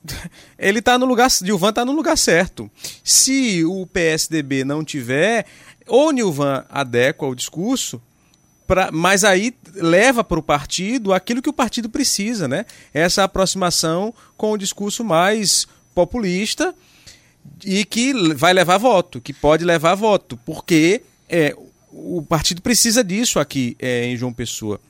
ele 0.58 0.78
está 0.78 0.98
no 0.98 1.04
lugar, 1.04 1.28
Nilvan 1.42 1.68
está 1.68 1.84
no 1.84 1.92
lugar 1.92 2.16
certo. 2.16 2.70
Se 3.02 3.62
o 3.64 3.86
PSDB 3.86 4.64
não 4.64 4.82
tiver, 4.82 5.44
ou 5.86 6.12
Nilvan 6.12 6.64
adequa 6.68 7.26
o 7.26 7.34
discurso, 7.34 8.00
pra, 8.66 8.90
mas 8.92 9.24
aí 9.24 9.54
leva 9.74 10.24
para 10.24 10.38
o 10.38 10.42
partido 10.42 11.12
aquilo 11.12 11.42
que 11.42 11.48
o 11.48 11.52
partido 11.52 11.88
precisa, 11.88 12.48
né? 12.48 12.64
Essa 12.92 13.24
aproximação 13.24 14.14
com 14.36 14.52
o 14.52 14.58
discurso 14.58 15.04
mais 15.04 15.66
populista 15.94 16.74
e 17.64 17.84
que 17.84 18.12
vai 18.34 18.52
levar 18.52 18.78
voto, 18.78 19.20
que 19.20 19.32
pode 19.32 19.64
levar 19.64 19.94
voto, 19.94 20.38
porque 20.44 21.02
é, 21.28 21.54
o 21.90 22.22
partido 22.22 22.62
precisa 22.62 23.04
disso 23.04 23.38
aqui 23.38 23.76
é, 23.78 24.06
em 24.06 24.16
João 24.16 24.32
Pessoa. 24.32 24.80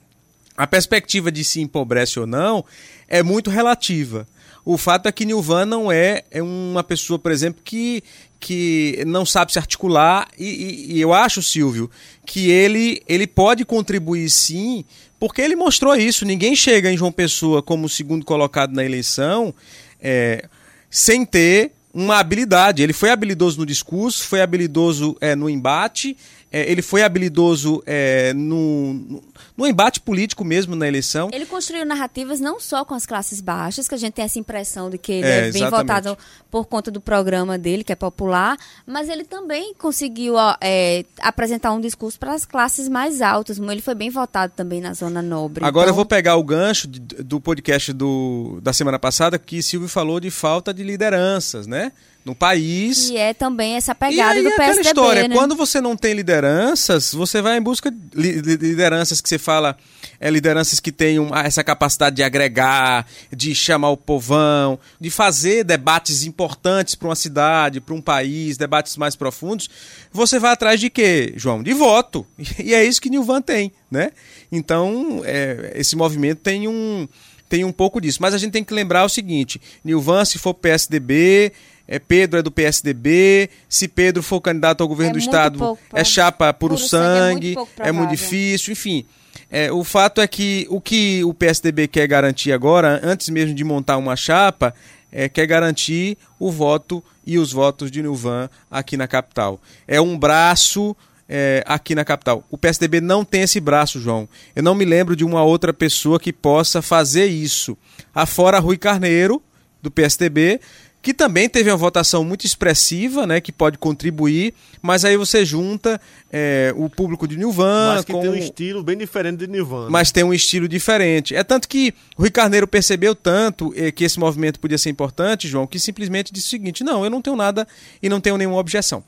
A 0.56 0.66
perspectiva 0.66 1.32
de 1.32 1.42
se 1.42 1.60
empobrece 1.60 2.18
ou 2.20 2.26
não 2.26 2.64
é 3.08 3.22
muito 3.22 3.50
relativa. 3.50 4.26
O 4.64 4.78
fato 4.78 5.06
é 5.06 5.12
que 5.12 5.26
Nilvan 5.26 5.66
não 5.66 5.92
é, 5.92 6.22
é 6.30 6.42
uma 6.42 6.82
pessoa, 6.82 7.18
por 7.18 7.30
exemplo, 7.30 7.60
que, 7.62 8.02
que 8.44 9.02
não 9.06 9.24
sabe 9.24 9.52
se 9.52 9.58
articular. 9.58 10.28
E, 10.38 10.44
e, 10.44 10.92
e, 10.92 11.00
eu 11.00 11.14
acho, 11.14 11.42
Silvio, 11.42 11.90
que 12.26 12.50
ele, 12.50 13.02
ele 13.08 13.26
pode 13.26 13.64
contribuir 13.64 14.28
sim, 14.28 14.84
porque 15.18 15.40
ele 15.40 15.56
mostrou 15.56 15.96
isso. 15.96 16.26
Ninguém 16.26 16.54
chega 16.54 16.92
em 16.92 16.96
João 16.96 17.10
Pessoa 17.10 17.62
como 17.62 17.88
segundo 17.88 18.22
colocado 18.22 18.74
na 18.74 18.84
eleição 18.84 19.54
é, 19.98 20.44
sem 20.90 21.24
ter 21.24 21.72
uma 21.94 22.18
habilidade. 22.18 22.82
Ele 22.82 22.92
foi 22.92 23.08
habilidoso 23.08 23.58
no 23.58 23.64
discurso, 23.64 24.28
foi 24.28 24.42
habilidoso 24.42 25.16
é, 25.22 25.34
no 25.34 25.48
embate, 25.48 26.14
é, 26.52 26.70
ele 26.70 26.82
foi 26.82 27.02
habilidoso 27.02 27.82
é, 27.86 28.34
no, 28.34 29.22
no 29.56 29.66
embate 29.66 30.00
político 30.00 30.44
mesmo 30.44 30.74
na 30.74 30.86
eleição. 30.86 31.28
Ele 31.32 31.46
construiu 31.46 31.86
narrativas 31.86 32.40
não 32.40 32.58
só 32.58 32.84
com 32.84 32.94
as 32.94 33.06
classes 33.06 33.40
baixas, 33.40 33.86
que 33.86 33.94
a 33.94 33.98
gente 33.98 34.14
tem 34.14 34.24
essa 34.24 34.38
impressão 34.38 34.90
de 34.90 34.98
que 34.98 35.12
ele 35.12 35.26
é, 35.26 35.48
é 35.48 35.52
bem 35.52 35.68
votado 35.70 36.18
por 36.50 36.66
conta 36.66 36.90
do 36.90 37.00
programa 37.00 37.56
dele, 37.56 37.84
que 37.84 37.92
é 37.92 37.96
popular, 37.96 38.56
mas 38.86 39.08
ele 39.08 39.24
também 39.24 39.72
conseguiu 39.74 40.34
é, 40.60 41.04
apresentar 41.20 41.72
um 41.72 41.80
discurso 41.80 42.18
para 42.18 42.34
as 42.34 42.44
classes 42.44 42.88
mais 42.88 43.22
altas. 43.22 43.58
Ele 43.58 43.82
foi 43.82 43.94
bem 43.94 44.10
votado 44.10 44.52
também 44.56 44.80
na 44.80 44.92
Zona 44.92 45.22
Nobre. 45.22 45.64
Agora 45.64 45.84
então... 45.84 45.92
eu 45.92 45.94
vou 45.94 46.06
pegar 46.06 46.36
o 46.36 46.44
gancho 46.44 46.88
do 46.88 47.40
podcast 47.40 47.92
do, 47.92 48.58
da 48.62 48.72
semana 48.72 48.98
passada, 48.98 49.38
que 49.38 49.62
Silvio 49.62 49.88
falou 49.88 50.18
de 50.18 50.30
falta 50.30 50.74
de 50.74 50.82
lideranças, 50.82 51.66
né? 51.66 51.92
No 52.24 52.34
país. 52.34 53.10
E 53.10 53.16
é 53.16 53.34
também 53.34 53.74
essa 53.74 53.94
pegada 53.94 54.38
e 54.38 54.42
do 54.42 54.48
é 54.48 54.56
PSDB, 54.56 54.80
aquela 54.80 54.80
história, 54.88 55.28
né? 55.28 55.34
quando 55.34 55.54
você 55.54 55.80
não 55.80 55.94
tem 55.96 56.14
lideranças, 56.14 57.12
você 57.12 57.42
vai 57.42 57.58
em 57.58 57.62
busca 57.62 57.90
de 57.90 57.98
li- 58.14 58.40
li- 58.40 58.56
lideranças 58.56 59.20
que 59.20 59.28
você 59.28 59.38
fala, 59.38 59.76
é 60.18 60.30
lideranças 60.30 60.80
que 60.80 60.90
tenham 60.90 61.28
essa 61.36 61.62
capacidade 61.62 62.16
de 62.16 62.22
agregar, 62.22 63.06
de 63.30 63.54
chamar 63.54 63.90
o 63.90 63.96
povão, 63.96 64.78
de 64.98 65.10
fazer 65.10 65.64
debates 65.64 66.24
importantes 66.24 66.94
para 66.94 67.08
uma 67.08 67.16
cidade, 67.16 67.80
para 67.80 67.94
um 67.94 68.00
país, 68.00 68.56
debates 68.56 68.96
mais 68.96 69.14
profundos. 69.14 69.68
Você 70.10 70.38
vai 70.38 70.52
atrás 70.52 70.80
de 70.80 70.88
quê, 70.88 71.34
João? 71.36 71.62
De 71.62 71.74
voto. 71.74 72.26
E 72.64 72.72
é 72.72 72.82
isso 72.84 73.02
que 73.02 73.10
Nilvan 73.10 73.42
tem, 73.42 73.70
né? 73.90 74.12
Então, 74.50 75.20
é, 75.24 75.72
esse 75.74 75.94
movimento 75.94 76.38
tem 76.38 76.66
um 76.68 77.06
tem 77.48 77.62
um 77.64 77.72
pouco 77.72 78.00
disso. 78.00 78.18
Mas 78.22 78.32
a 78.34 78.38
gente 78.38 78.52
tem 78.52 78.64
que 78.64 78.72
lembrar 78.72 79.04
o 79.04 79.08
seguinte: 79.08 79.60
Nilvan, 79.84 80.24
se 80.24 80.38
for 80.38 80.54
PSDB, 80.54 81.52
é, 81.86 81.98
Pedro 81.98 82.38
é 82.38 82.42
do 82.42 82.50
PSDB, 82.50 83.50
se 83.68 83.88
Pedro 83.88 84.22
for 84.22 84.40
candidato 84.40 84.82
ao 84.82 84.88
governo 84.88 85.10
É 85.10 85.14
do 85.14 85.18
Estado, 85.18 85.58
pouco 85.58 85.82
é 85.92 86.04
chapa 86.04 86.52
puro, 86.52 86.74
puro 86.74 86.88
sangue, 86.88 87.52
é 87.52 87.54
muito 87.54 87.70
sangue, 87.76 87.88
é 87.88 87.92
muito 87.92 88.10
difícil, 88.10 88.72
enfim. 88.72 89.04
É, 89.50 89.70
o 89.70 89.84
fato 89.84 90.20
é 90.20 90.26
que 90.26 90.66
o 90.70 90.80
que 90.80 91.22
o 91.24 91.34
PSDB 91.34 91.86
quer 91.86 92.06
garantir 92.06 92.52
agora, 92.52 93.00
antes 93.02 93.28
mesmo 93.28 93.54
de 93.54 93.62
montar 93.62 93.96
uma 93.98 94.16
chapa, 94.16 94.74
é, 95.12 95.28
quer 95.28 95.46
garantir 95.46 96.18
o 96.38 96.50
voto 96.50 97.02
e 97.26 97.38
os 97.38 97.52
votos 97.52 97.90
de 97.90 98.02
Nilvan 98.02 98.48
aqui 98.70 98.96
na 98.96 99.06
capital. 99.06 99.60
É 99.86 100.00
um 100.00 100.18
braço 100.18 100.96
é, 101.28 101.62
aqui 101.66 101.94
na 101.94 102.04
capital. 102.04 102.44
O 102.50 102.58
PSDB 102.58 103.00
não 103.00 103.24
tem 103.24 103.42
esse 103.42 103.60
braço, 103.60 104.00
João. 104.00 104.28
Eu 104.54 104.62
não 104.62 104.74
me 104.74 104.84
lembro 104.84 105.14
de 105.14 105.24
uma 105.24 105.42
outra 105.42 105.72
pessoa 105.72 106.18
que 106.18 106.32
possa 106.32 106.82
fazer 106.82 107.26
isso. 107.26 107.76
Afora 108.14 108.58
Rui 108.58 108.76
Carneiro, 108.76 109.42
do 109.80 109.90
PSDB, 109.90 110.60
que 111.04 111.12
também 111.12 111.50
teve 111.50 111.70
uma 111.70 111.76
votação 111.76 112.24
muito 112.24 112.46
expressiva, 112.46 113.26
né, 113.26 113.38
que 113.38 113.52
pode 113.52 113.76
contribuir, 113.76 114.54
mas 114.80 115.04
aí 115.04 115.18
você 115.18 115.44
junta 115.44 116.00
é, 116.32 116.72
o 116.76 116.88
público 116.88 117.28
de 117.28 117.36
Nilvan 117.36 117.94
Mas 117.94 118.04
que 118.06 118.12
com 118.12 118.22
tem 118.22 118.30
um 118.30 118.34
estilo 118.34 118.82
bem 118.82 118.96
diferente 118.96 119.40
de 119.40 119.46
Nirvana. 119.46 119.90
mas 119.90 120.10
tem 120.10 120.24
um 120.24 120.32
estilo 120.32 120.66
diferente. 120.66 121.36
É 121.36 121.44
tanto 121.44 121.68
que 121.68 121.92
Rui 122.16 122.30
Carneiro 122.30 122.66
percebeu 122.66 123.14
tanto 123.14 123.72
eh, 123.76 123.92
que 123.92 124.02
esse 124.02 124.18
movimento 124.18 124.58
podia 124.58 124.78
ser 124.78 124.88
importante, 124.88 125.46
João, 125.46 125.66
que 125.66 125.78
simplesmente 125.78 126.32
disse 126.32 126.46
o 126.46 126.50
seguinte: 126.50 126.82
não, 126.82 127.04
eu 127.04 127.10
não 127.10 127.20
tenho 127.20 127.36
nada 127.36 127.68
e 128.02 128.08
não 128.08 128.20
tenho 128.20 128.38
nenhuma 128.38 128.56
objeção. 128.56 129.04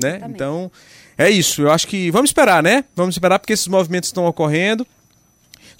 Né? 0.00 0.20
Então, 0.28 0.70
é 1.18 1.28
isso. 1.28 1.62
Eu 1.62 1.72
acho 1.72 1.88
que. 1.88 2.10
Vamos 2.12 2.30
esperar, 2.30 2.62
né? 2.62 2.84
Vamos 2.94 3.16
esperar 3.16 3.40
porque 3.40 3.52
esses 3.52 3.66
movimentos 3.66 4.08
estão 4.08 4.24
ocorrendo. 4.24 4.86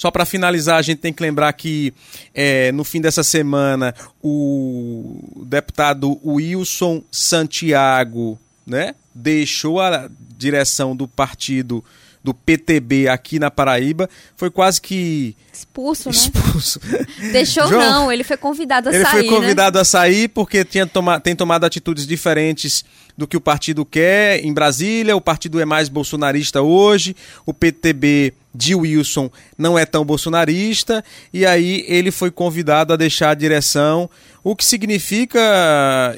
Só 0.01 0.11
para 0.11 0.25
finalizar, 0.25 0.79
a 0.79 0.83
gente 0.83 0.97
tem 0.97 1.13
que 1.13 1.23
lembrar 1.23 1.53
que 1.53 1.93
eh, 2.35 2.73
no 2.73 2.85
fim 2.85 3.03
dessa 3.03 3.23
semana 3.23 3.95
o 4.23 5.45
deputado 5.45 6.19
Wilson 6.25 7.03
Santiago 7.13 8.39
né, 8.67 8.95
deixou 9.15 9.79
a 9.79 10.09
direção 10.39 10.97
do 10.97 11.07
partido 11.07 11.85
do 12.23 12.35
PTB 12.35 13.09
aqui 13.09 13.39
na 13.39 13.51
Paraíba. 13.51 14.09
Foi 14.37 14.51
quase 14.51 14.81
que 14.81 15.35
Expulso, 15.53 16.09
né? 16.09 16.15
expulso. 16.15 16.81
Deixou 17.33 17.67
João, 17.69 17.81
não, 17.81 18.13
ele 18.13 18.25
foi 18.25 18.37
convidado 18.37 18.89
a 18.89 18.95
Ele 18.95 19.05
sair, 19.05 19.13
foi 19.13 19.29
convidado 19.29 19.79
a 19.79 19.85
sair 19.85 20.29
porque 20.29 20.65
tinha 20.65 20.87
toma, 20.87 21.21
tem 21.21 21.35
tomado 21.35 21.65
atitudes 21.65 22.07
diferentes 22.07 22.85
do 23.17 23.27
que 23.27 23.37
o 23.37 23.41
partido 23.41 23.85
quer 23.85 24.45
em 24.45 24.53
Brasília. 24.53 25.17
O 25.17 25.21
partido 25.21 25.61
é 25.61 25.65
mais 25.65 25.89
bolsonarista 25.89 26.63
hoje. 26.63 27.15
O 27.45 27.53
PTB 27.53 28.33
de 28.55 28.75
Wilson 28.75 29.31
não 29.57 29.79
é 29.79 29.85
tão 29.85 30.05
bolsonarista. 30.05 31.05
E 31.33 31.45
aí 31.45 31.85
ele 31.87 32.11
foi 32.11 32.31
convidado 32.31 32.93
a 32.93 32.97
deixar 32.97 33.31
a 33.31 33.35
direção. 33.35 34.09
O 34.43 34.57
que 34.57 34.65
significa. 34.65 35.39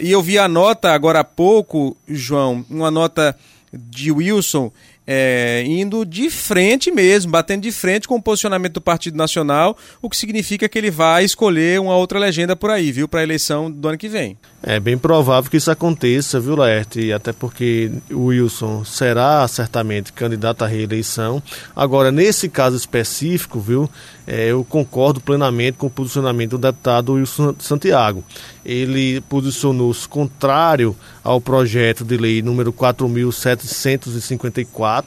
E 0.01 0.11
eu 0.11 0.23
vi 0.23 0.39
a 0.39 0.47
nota 0.47 0.93
agora 0.93 1.21
há 1.21 1.25
pouco, 1.25 1.97
João, 2.07 2.65
uma 2.71 2.91
nota 2.91 3.37
de 3.73 4.13
Wilson 4.13 4.71
é, 5.07 5.65
indo 5.67 6.05
de 6.05 6.31
frente 6.31 6.91
mesmo, 6.91 7.31
batendo 7.31 7.63
de 7.63 7.73
frente 7.73 8.07
com 8.07 8.17
o 8.17 8.23
posicionamento 8.23 8.75
do 8.75 8.81
Partido 8.81 9.17
Nacional, 9.17 9.77
o 10.01 10.09
que 10.09 10.17
significa 10.17 10.69
que 10.69 10.79
ele 10.79 10.91
vai 10.91 11.25
escolher 11.25 11.81
uma 11.81 11.97
outra 11.97 12.19
legenda 12.19 12.55
por 12.55 12.71
aí, 12.71 12.93
viu, 12.93 13.09
para 13.09 13.21
a 13.21 13.23
eleição 13.23 13.71
do 13.71 13.89
ano 13.89 13.99
que 13.99 14.09
vem. 14.09 14.37
É 14.63 14.79
bem 14.79 14.97
provável 14.97 15.51
que 15.51 15.57
isso 15.57 15.71
aconteça, 15.71 16.39
viu, 16.39 16.55
Laerte? 16.55 17.13
Até 17.13 17.33
porque 17.33 17.91
o 18.11 18.27
Wilson 18.27 18.85
será 18.85 19.47
certamente 19.49 20.13
candidato 20.13 20.63
à 20.63 20.69
reeleição. 20.69 21.43
Agora, 21.75 22.13
nesse 22.13 22.49
caso 22.49 22.77
específico, 22.77 23.59
viu, 23.59 23.91
é, 24.27 24.53
eu 24.53 24.65
concordo 24.65 25.21
plenamente 25.21 25.79
com 25.79 25.89
o 25.89 25.91
posicionamento 25.91 26.53
do 26.53 26.59
deputado 26.59 27.15
Wilson 27.15 27.57
Santiago. 27.59 28.23
Ele 28.65 29.21
posicionou-se 29.23 30.07
contrário 30.09 30.95
ao 31.23 31.41
projeto 31.41 32.05
de 32.05 32.17
lei 32.17 32.43
número 32.43 32.73
4.754, 32.73 35.05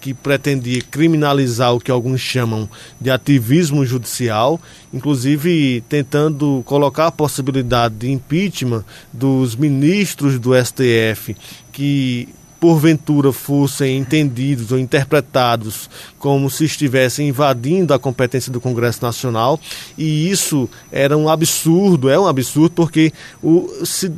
que 0.00 0.12
pretendia 0.12 0.82
criminalizar 0.82 1.72
o 1.74 1.80
que 1.80 1.90
alguns 1.90 2.20
chamam 2.20 2.68
de 3.00 3.10
ativismo 3.10 3.86
judicial, 3.86 4.60
inclusive 4.92 5.82
tentando 5.88 6.62
colocar 6.66 7.06
a 7.06 7.12
possibilidade 7.12 7.94
de 7.94 8.10
impeachment 8.10 8.84
dos 9.12 9.54
ministros 9.54 10.36
do 10.38 10.50
STF 10.54 11.34
que 11.76 12.30
porventura 12.60 13.32
fossem 13.32 13.98
entendidos 13.98 14.72
ou 14.72 14.78
interpretados 14.78 15.90
como 16.18 16.50
se 16.50 16.64
estivessem 16.64 17.28
invadindo 17.28 17.92
a 17.92 17.98
competência 17.98 18.52
do 18.52 18.60
Congresso 18.60 19.02
Nacional, 19.02 19.60
e 19.96 20.30
isso 20.30 20.68
era 20.90 21.16
um 21.16 21.28
absurdo, 21.28 22.08
é 22.08 22.18
um 22.18 22.26
absurdo 22.26 22.70
porque 22.70 23.12
o 23.42 23.68
se 23.84 24.12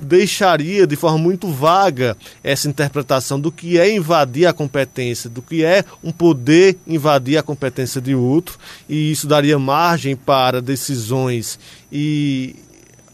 deixaria 0.00 0.86
de 0.86 0.96
forma 0.96 1.18
muito 1.18 1.48
vaga 1.48 2.16
essa 2.42 2.68
interpretação 2.68 3.40
do 3.40 3.50
que 3.50 3.78
é 3.78 3.94
invadir 3.94 4.46
a 4.46 4.52
competência, 4.52 5.30
do 5.30 5.40
que 5.40 5.64
é 5.64 5.84
um 6.02 6.12
poder 6.12 6.76
invadir 6.86 7.38
a 7.38 7.42
competência 7.42 8.00
de 8.00 8.14
outro, 8.14 8.58
e 8.88 9.10
isso 9.10 9.26
daria 9.26 9.58
margem 9.58 10.14
para 10.14 10.60
decisões 10.60 11.58
e 11.90 12.56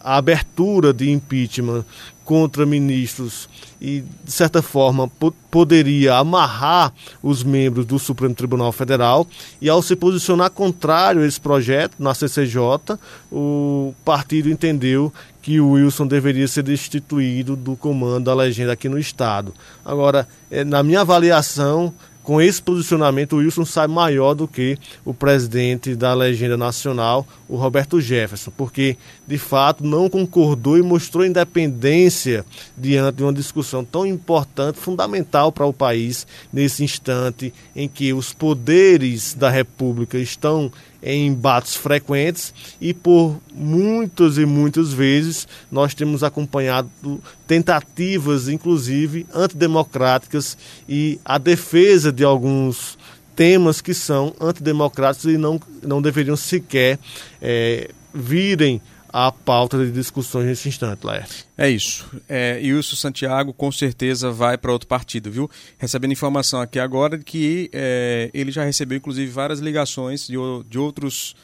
a 0.03 0.16
abertura 0.16 0.92
de 0.92 1.11
impeachment 1.11 1.85
contra 2.25 2.65
ministros 2.65 3.49
e, 3.81 4.05
de 4.25 4.31
certa 4.33 4.63
forma, 4.63 5.09
po 5.09 5.33
poderia 5.51 6.15
amarrar 6.15 6.93
os 7.21 7.43
membros 7.43 7.85
do 7.85 7.99
Supremo 7.99 8.33
Tribunal 8.33 8.71
Federal. 8.71 9.27
E, 9.61 9.69
ao 9.69 9.83
se 9.83 9.97
posicionar 9.97 10.51
contrário 10.51 11.23
a 11.23 11.27
esse 11.27 11.41
projeto 11.41 11.95
na 11.99 12.15
CCJ, 12.15 12.97
o 13.33 13.93
partido 14.05 14.49
entendeu 14.49 15.13
que 15.43 15.59
o 15.59 15.71
Wilson 15.71 16.07
deveria 16.07 16.47
ser 16.47 16.63
destituído 16.63 17.57
do 17.57 17.75
comando 17.75 18.27
da 18.27 18.35
legenda 18.35 18.73
aqui 18.73 18.89
no 18.89 18.99
Estado. 18.99 19.53
Agora, 19.85 20.29
eh, 20.51 20.63
na 20.63 20.85
minha 20.85 21.01
avaliação, 21.01 21.93
com 22.23 22.41
esse 22.41 22.61
posicionamento, 22.61 23.33
o 23.35 23.39
Wilson 23.39 23.65
sai 23.65 23.87
maior 23.87 24.35
do 24.35 24.47
que 24.47 24.77
o 25.05 25.15
presidente 25.15 25.95
da 25.95 26.13
legenda 26.13 26.57
nacional, 26.57 27.27
o 27.49 27.57
Roberto 27.57 28.01
Jefferson, 28.01 28.53
porque 28.57 28.97
de 29.27 29.39
fato 29.39 29.85
não 29.85 30.09
concordou 30.09 30.77
e 30.77 30.83
mostrou 30.83 31.25
independência 31.25 32.45
diante 32.77 33.17
de 33.17 33.23
uma 33.23 33.33
discussão 33.33 33.85
tão 33.85 34.07
importante, 34.07 34.79
fundamental 34.79 35.51
para 35.51 35.67
o 35.67 35.73
país, 35.73 36.27
nesse 36.53 36.85
instante 36.85 37.55
em 37.75 37.89
que 37.89 38.13
os 38.13 38.33
poderes 38.33 39.35
da 39.35 39.49
República 39.49 40.19
estão 40.19 40.71
em 41.03 41.29
embates 41.29 41.75
frequentes 41.77 42.53
e 42.81 42.93
por 42.93 43.41
muitas 43.55 44.39
e 44.39 44.45
muitas 44.45 44.93
vezes 44.93 45.49
nós 45.71 45.95
temos 45.95 46.23
acompanhado 46.23 46.91
tentativas, 47.47 48.49
inclusive 48.49 49.27
antidemocráticas 49.35 50.57
e 50.89 51.19
a 51.25 51.39
defesa 51.39 52.13
de 52.13 52.25
alguns 52.25 52.99
temas 53.35 53.81
que 53.81 53.95
são 53.95 54.35
antidemocráticos 54.41 55.33
e 55.33 55.39
não, 55.39 55.61
não 55.83 56.03
deveriam 56.03 56.37
sequer 56.37 56.99
é, 57.41 57.91
virem 58.13 58.81
à 59.12 59.31
pauta 59.33 59.79
de 59.79 59.90
discussões 59.90 60.46
nesse 60.46 60.68
instante, 60.68 61.05
Laerte. 61.05 61.46
É 61.57 61.68
isso. 61.68 62.09
É, 62.29 62.59
e 62.62 62.73
Wilson 62.73 62.96
Santiago 62.96 63.53
com 63.53 63.70
certeza 63.70 64.31
vai 64.31 64.57
para 64.57 64.73
outro 64.73 64.88
partido, 64.88 65.31
viu? 65.31 65.51
Recebendo 65.79 66.12
informação 66.12 66.61
aqui 66.61 66.79
agora 66.79 67.18
de 67.18 67.25
que 67.25 67.70
é, 67.73 68.31
ele 68.33 68.51
já 68.51 68.64
recebeu, 68.64 68.99
inclusive, 68.99 69.31
várias 69.31 69.61
ligações 69.61 70.27
de, 70.27 70.37
de 70.68 70.79
outros 70.79 71.35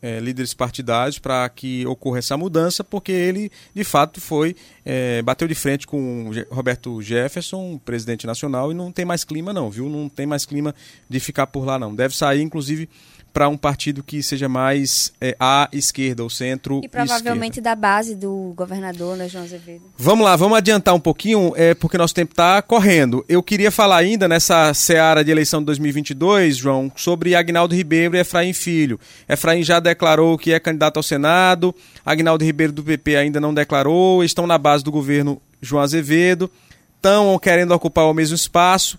é, 0.00 0.20
líderes 0.20 0.54
partidários 0.54 1.18
para 1.18 1.48
que 1.48 1.86
ocorra 1.86 2.18
essa 2.18 2.36
mudança, 2.36 2.84
porque 2.84 3.12
ele, 3.12 3.50
de 3.74 3.84
fato, 3.84 4.20
foi 4.20 4.54
é, 4.84 5.22
bateu 5.22 5.48
de 5.48 5.54
frente 5.54 5.86
com 5.86 6.30
Roberto 6.50 7.00
Jefferson, 7.02 7.78
presidente 7.84 8.26
nacional, 8.26 8.70
e 8.70 8.74
não 8.74 8.92
tem 8.92 9.04
mais 9.04 9.24
clima, 9.24 9.52
não, 9.52 9.70
viu? 9.70 9.88
Não 9.88 10.08
tem 10.08 10.26
mais 10.26 10.44
clima 10.44 10.74
de 11.08 11.18
ficar 11.18 11.46
por 11.46 11.64
lá, 11.64 11.78
não. 11.78 11.94
Deve 11.94 12.14
sair, 12.14 12.42
inclusive 12.42 12.88
para 13.36 13.50
um 13.50 13.56
partido 13.58 14.02
que 14.02 14.22
seja 14.22 14.48
mais 14.48 15.12
é, 15.20 15.36
à 15.38 15.68
esquerda, 15.70 16.22
ou 16.22 16.30
centro 16.30 16.80
E 16.82 16.88
provavelmente 16.88 17.60
da 17.60 17.74
base 17.74 18.14
do 18.14 18.54
governador, 18.56 19.14
né, 19.14 19.28
João 19.28 19.44
Azevedo. 19.44 19.82
Vamos 19.94 20.24
lá, 20.24 20.34
vamos 20.36 20.56
adiantar 20.56 20.94
um 20.94 21.00
pouquinho, 21.00 21.52
é, 21.54 21.74
porque 21.74 21.98
nosso 21.98 22.14
tempo 22.14 22.32
está 22.32 22.62
correndo. 22.62 23.22
Eu 23.28 23.42
queria 23.42 23.70
falar 23.70 23.98
ainda 23.98 24.26
nessa 24.26 24.72
seara 24.72 25.22
de 25.22 25.30
eleição 25.30 25.60
de 25.60 25.66
2022, 25.66 26.56
João, 26.56 26.90
sobre 26.96 27.34
Agnaldo 27.34 27.74
Ribeiro 27.74 28.16
e 28.16 28.20
Efraim 28.20 28.54
Filho. 28.54 28.98
Efraim 29.28 29.62
já 29.62 29.80
declarou 29.80 30.38
que 30.38 30.54
é 30.54 30.58
candidato 30.58 30.96
ao 30.96 31.02
Senado, 31.02 31.74
Agnaldo 32.06 32.42
Ribeiro 32.42 32.72
do 32.72 32.82
PP 32.82 33.16
ainda 33.16 33.38
não 33.38 33.52
declarou, 33.52 34.24
estão 34.24 34.46
na 34.46 34.56
base 34.56 34.82
do 34.82 34.90
governo 34.90 35.42
João 35.60 35.82
Azevedo, 35.82 36.50
estão 36.96 37.38
querendo 37.38 37.72
ocupar 37.72 38.06
o 38.06 38.14
mesmo 38.14 38.34
espaço. 38.34 38.98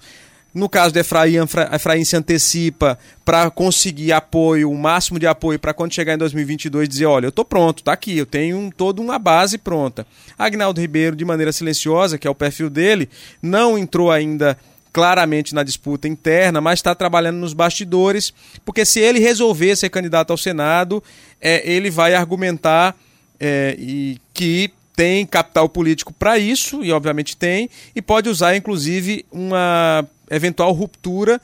No 0.58 0.68
caso 0.68 0.92
de 0.92 1.00
Efraim, 1.02 1.36
Efraim 1.72 2.04
se 2.04 2.16
antecipa 2.16 2.98
para 3.24 3.48
conseguir 3.52 4.12
apoio, 4.12 4.72
o 4.72 4.76
máximo 4.76 5.20
de 5.20 5.28
apoio 5.28 5.60
para 5.60 5.72
quando 5.72 5.94
chegar 5.94 6.16
em 6.16 6.18
2022 6.18 6.90
dizer, 6.90 7.06
olha, 7.06 7.28
eu 7.28 7.30
estou 7.30 7.46
pronto, 7.46 7.80
está 7.80 7.94
aqui, 7.94 8.18
eu 8.18 8.26
tenho 8.26 8.58
um, 8.58 8.72
toda 8.72 9.00
uma 9.00 9.20
base 9.20 9.60
pronta. 9.60 10.08
Agnaldo 10.36 10.82
Ribeiro, 10.82 11.16
de 11.16 11.24
maneira 11.24 11.52
silenciosa, 11.52 12.18
que 12.18 12.28
é 12.28 12.30
o 12.32 12.34
perfil 12.34 12.72
dele, 12.72 13.08
não 13.40 13.78
entrou 13.78 14.12
ainda 14.12 14.58
claramente 14.92 15.54
na 15.54 15.62
disputa 15.62 16.08
interna, 16.08 16.60
mas 16.60 16.80
está 16.80 16.96
trabalhando 16.96 17.38
nos 17.38 17.54
bastidores, 17.54 18.34
porque 18.66 18.84
se 18.84 19.00
ele 19.00 19.20
resolver 19.20 19.76
ser 19.76 19.90
candidato 19.90 20.32
ao 20.32 20.38
Senado, 20.38 21.04
é, 21.40 21.72
ele 21.72 21.92
vai 21.92 22.16
argumentar 22.16 22.96
é, 23.40 23.76
e 23.78 24.20
que 24.34 24.72
tem 24.98 25.28
capital 25.28 25.70
político 25.70 26.12
para 26.12 26.40
isso, 26.40 26.84
e 26.84 26.92
obviamente 26.92 27.38
tem, 27.38 27.70
e 27.96 28.02
pode 28.02 28.28
usar 28.30 28.56
inclusive 28.56 29.24
uma 29.32 30.04
eventual 30.28 30.72
ruptura 30.74 31.40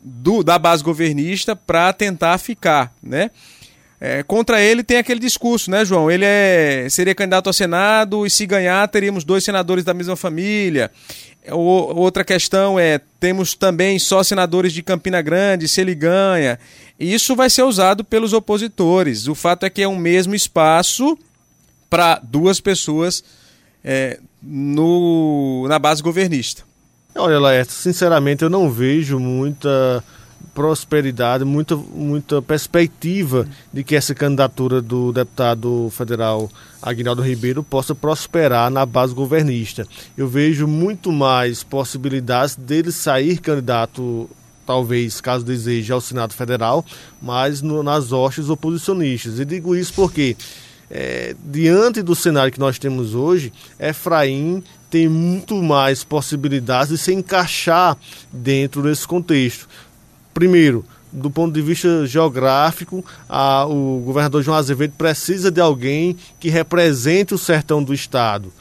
do, 0.00 0.44
da 0.44 0.56
base 0.56 0.80
governista 0.80 1.56
para 1.56 1.92
tentar 1.92 2.38
ficar, 2.38 2.94
né? 3.02 3.32
É, 4.00 4.22
contra 4.22 4.60
ele 4.60 4.84
tem 4.84 4.98
aquele 4.98 5.18
discurso, 5.18 5.68
né, 5.68 5.84
João? 5.84 6.10
Ele 6.10 6.24
é, 6.24 6.86
seria 6.90 7.14
candidato 7.14 7.48
ao 7.48 7.52
Senado 7.52 8.24
e 8.24 8.30
se 8.30 8.46
ganhar 8.46 8.86
teríamos 8.86 9.24
dois 9.24 9.42
senadores 9.42 9.82
da 9.82 9.94
mesma 9.94 10.14
família. 10.14 10.90
O, 11.50 11.56
outra 11.56 12.22
questão 12.22 12.78
é, 12.78 13.00
temos 13.18 13.54
também 13.54 13.98
só 13.98 14.22
senadores 14.22 14.72
de 14.72 14.82
Campina 14.82 15.20
Grande, 15.22 15.66
se 15.66 15.80
ele 15.80 15.94
ganha. 15.94 16.58
Isso 17.00 17.34
vai 17.34 17.50
ser 17.50 17.62
usado 17.62 18.04
pelos 18.04 18.32
opositores. 18.32 19.26
O 19.26 19.34
fato 19.34 19.64
é 19.66 19.70
que 19.70 19.82
é 19.82 19.88
um 19.88 19.96
mesmo 19.96 20.34
espaço 20.34 21.18
para 21.94 22.20
duas 22.24 22.60
pessoas 22.60 23.22
é, 23.84 24.18
no, 24.42 25.64
na 25.68 25.78
base 25.78 26.02
governista. 26.02 26.64
Olha, 27.14 27.38
Laércio, 27.38 27.80
sinceramente 27.80 28.42
eu 28.42 28.50
não 28.50 28.68
vejo 28.68 29.20
muita 29.20 30.02
prosperidade, 30.52 31.44
muita, 31.44 31.76
muita 31.76 32.42
perspectiva 32.42 33.46
de 33.72 33.84
que 33.84 33.94
essa 33.94 34.12
candidatura 34.12 34.82
do 34.82 35.12
deputado 35.12 35.88
federal 35.92 36.50
Aguinaldo 36.82 37.22
Ribeiro 37.22 37.62
possa 37.62 37.94
prosperar 37.94 38.72
na 38.72 38.84
base 38.84 39.14
governista. 39.14 39.86
Eu 40.18 40.26
vejo 40.26 40.66
muito 40.66 41.12
mais 41.12 41.62
possibilidades 41.62 42.56
dele 42.56 42.90
sair 42.90 43.38
candidato, 43.38 44.28
talvez, 44.66 45.20
caso 45.20 45.44
deseje, 45.44 45.92
ao 45.92 46.00
Senado 46.00 46.34
Federal, 46.34 46.84
mas 47.22 47.62
no, 47.62 47.84
nas 47.84 48.10
hostes 48.10 48.48
oposicionistas. 48.48 49.38
E 49.38 49.44
digo 49.44 49.76
isso 49.76 49.94
porque, 49.94 50.36
é, 50.90 51.34
diante 51.44 52.02
do 52.02 52.14
cenário 52.14 52.52
que 52.52 52.60
nós 52.60 52.78
temos 52.78 53.14
hoje, 53.14 53.52
Efraim 53.78 54.62
tem 54.90 55.08
muito 55.08 55.60
mais 55.62 56.04
possibilidades 56.04 56.90
de 56.90 56.98
se 56.98 57.12
encaixar 57.12 57.96
dentro 58.32 58.82
desse 58.82 59.06
contexto. 59.06 59.68
Primeiro, 60.32 60.84
do 61.12 61.30
ponto 61.30 61.52
de 61.54 61.62
vista 61.62 62.06
geográfico, 62.06 63.04
a, 63.28 63.64
o 63.66 64.02
governador 64.04 64.42
João 64.42 64.56
Azevedo 64.56 64.94
precisa 64.98 65.50
de 65.50 65.60
alguém 65.60 66.16
que 66.40 66.48
represente 66.48 67.32
o 67.32 67.38
sertão 67.38 67.82
do 67.82 67.94
estado. 67.94 68.52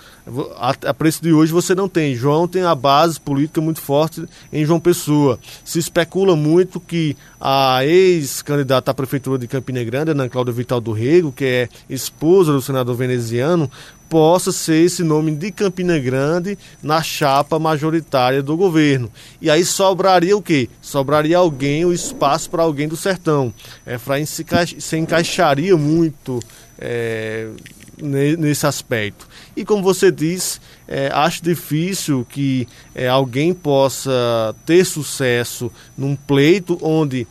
A, 0.56 0.70
a, 0.90 0.94
preço 0.94 1.22
de 1.22 1.34
hoje 1.34 1.52
você 1.52 1.76
não 1.76 1.90
tem. 1.90 2.16
João 2.16 2.48
tem 2.48 2.64
a 2.64 2.74
base 2.74 3.20
política 3.20 3.60
muito 3.60 3.82
forte 3.82 4.24
em 4.52 4.66
João 4.66 4.80
Pessoa. 4.80 5.38
Se 5.66 5.80
especula 5.80 6.36
muito 6.36 6.80
que 6.80 7.18
a 7.40 7.86
ex-candidata 7.86 8.92
à 8.92 8.94
prefeitura 8.94 9.38
de 9.38 9.48
Campina 9.48 9.84
Grande, 9.84 10.12
Ana 10.12 10.30
Cláudia 10.30 10.54
Vital 10.54 10.80
do 10.80 10.94
Rego, 10.94 11.32
que 11.32 11.44
é 11.44 11.70
esposa 11.90 12.54
do 12.54 12.62
senador 12.62 12.96
veneziano, 12.96 13.70
possa 14.08 14.52
ser 14.52 14.86
esse 14.86 15.04
nome 15.04 15.32
de 15.32 15.52
Campina 15.52 16.00
Grande 16.00 16.58
na 16.82 17.02
chapa 17.02 17.60
majoritária 17.60 18.42
do 18.42 18.56
governo. 18.56 19.12
E 19.42 19.50
aí 19.50 19.66
sobraria 19.66 20.38
o 20.38 20.42
quê? 20.42 20.70
Sobraria 20.82 21.38
alguém, 21.38 21.84
o 21.84 21.92
espaço 21.92 22.50
para 22.50 22.64
alguém 22.64 22.88
do 22.88 22.96
sertão. 22.96 23.54
Efraim 23.86 24.26
se, 24.26 24.46
se 24.80 24.98
encaixaria 24.98 25.76
muito 25.76 26.40
é, 26.78 27.50
nesse 28.02 28.66
aspecto. 28.66 29.28
E 29.56 29.64
como 29.64 29.84
você 29.84 30.12
diz, 30.12 30.60
é, 30.88 31.10
acho 31.14 31.44
difícil 31.44 32.26
que 32.30 32.68
é, 32.96 33.08
alguém 33.08 33.54
possa 33.54 34.56
ter 34.66 34.86
sucesso 34.86 35.72
num 35.98 36.16
pleito 36.16 36.78
onde 36.82 37.28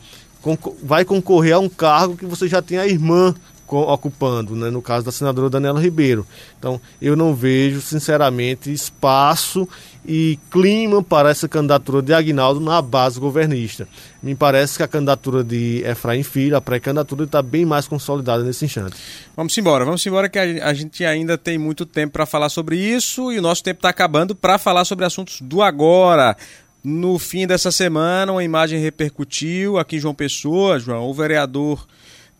vai 0.81 1.05
concorrer 1.05 1.55
a 1.55 1.59
um 1.59 1.69
cargo 1.69 2.17
que 2.17 2.25
você 2.25 2.47
já 2.47 2.61
tem 2.61 2.77
a 2.77 2.87
irmã 2.87 3.33
ocupando, 3.67 4.55
né, 4.55 4.69
no 4.69 4.81
caso 4.81 5.05
da 5.05 5.11
senadora 5.11 5.49
Daniela 5.49 5.81
Ribeiro. 5.81 6.25
Então, 6.59 6.79
eu 7.01 7.15
não 7.15 7.33
vejo, 7.33 7.81
sinceramente, 7.81 8.71
espaço 8.71 9.67
e 10.05 10.37
clima 10.51 11.01
para 11.01 11.29
essa 11.29 11.47
candidatura 11.47 12.01
de 12.01 12.13
Agnaldo 12.13 12.59
na 12.59 12.81
base 12.81 13.19
governista. 13.19 13.87
Me 14.21 14.35
parece 14.35 14.77
que 14.77 14.83
a 14.83 14.87
candidatura 14.87 15.43
de 15.43 15.81
Efraim 15.85 16.23
Filho, 16.23 16.55
a 16.55 16.61
pré-candidatura, 16.61 17.23
está 17.23 17.41
bem 17.41 17.65
mais 17.65 17.87
consolidada 17.87 18.43
nesse 18.43 18.65
instante. 18.65 18.95
Vamos 19.35 19.57
embora, 19.57 19.85
vamos 19.85 20.05
embora 20.05 20.29
que 20.29 20.37
a 20.37 20.73
gente 20.73 21.03
ainda 21.05 21.37
tem 21.37 21.57
muito 21.57 21.85
tempo 21.85 22.13
para 22.13 22.25
falar 22.25 22.49
sobre 22.49 22.77
isso 22.77 23.31
e 23.31 23.39
o 23.39 23.41
nosso 23.41 23.63
tempo 23.63 23.79
está 23.79 23.89
acabando 23.89 24.35
para 24.35 24.57
falar 24.57 24.85
sobre 24.85 25.05
assuntos 25.05 25.41
do 25.41 25.61
agora. 25.61 26.35
No 26.83 27.17
fim 27.17 27.47
dessa 27.47 27.71
semana, 27.71 28.33
uma 28.33 28.43
imagem 28.43 28.77
repercutiu 28.77 29.77
aqui 29.77 29.95
em 29.95 29.99
João 29.99 30.13
Pessoa, 30.13 30.77
João, 30.77 31.09
o 31.09 31.13
vereador 31.13 31.87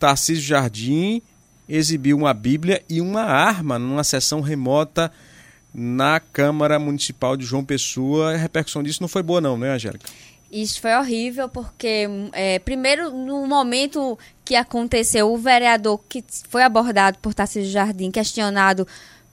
Tarcísio 0.03 0.43
Jardim 0.43 1.21
exibiu 1.67 2.17
uma 2.17 2.33
Bíblia 2.33 2.83
e 2.89 2.99
uma 2.99 3.21
arma 3.21 3.79
numa 3.79 4.03
sessão 4.03 4.41
remota 4.41 5.09
na 5.73 6.19
Câmara 6.19 6.77
Municipal 6.77 7.37
de 7.37 7.45
João 7.45 7.63
Pessoa. 7.63 8.33
A 8.33 8.35
repercussão 8.35 8.83
disso 8.83 9.01
não 9.01 9.07
foi 9.07 9.23
boa, 9.23 9.39
não, 9.39 9.57
né, 9.57 9.71
Angélica? 9.71 10.09
Isso 10.51 10.81
foi 10.81 10.93
horrível, 10.93 11.47
porque, 11.47 12.05
é, 12.33 12.59
primeiro, 12.59 13.11
no 13.11 13.47
momento 13.47 14.19
que 14.43 14.55
aconteceu, 14.55 15.31
o 15.31 15.37
vereador 15.37 15.97
que 16.09 16.21
foi 16.49 16.63
abordado 16.63 17.17
por 17.19 17.33
Tarcísio 17.33 17.71
Jardim, 17.71 18.11
questionado 18.11 18.85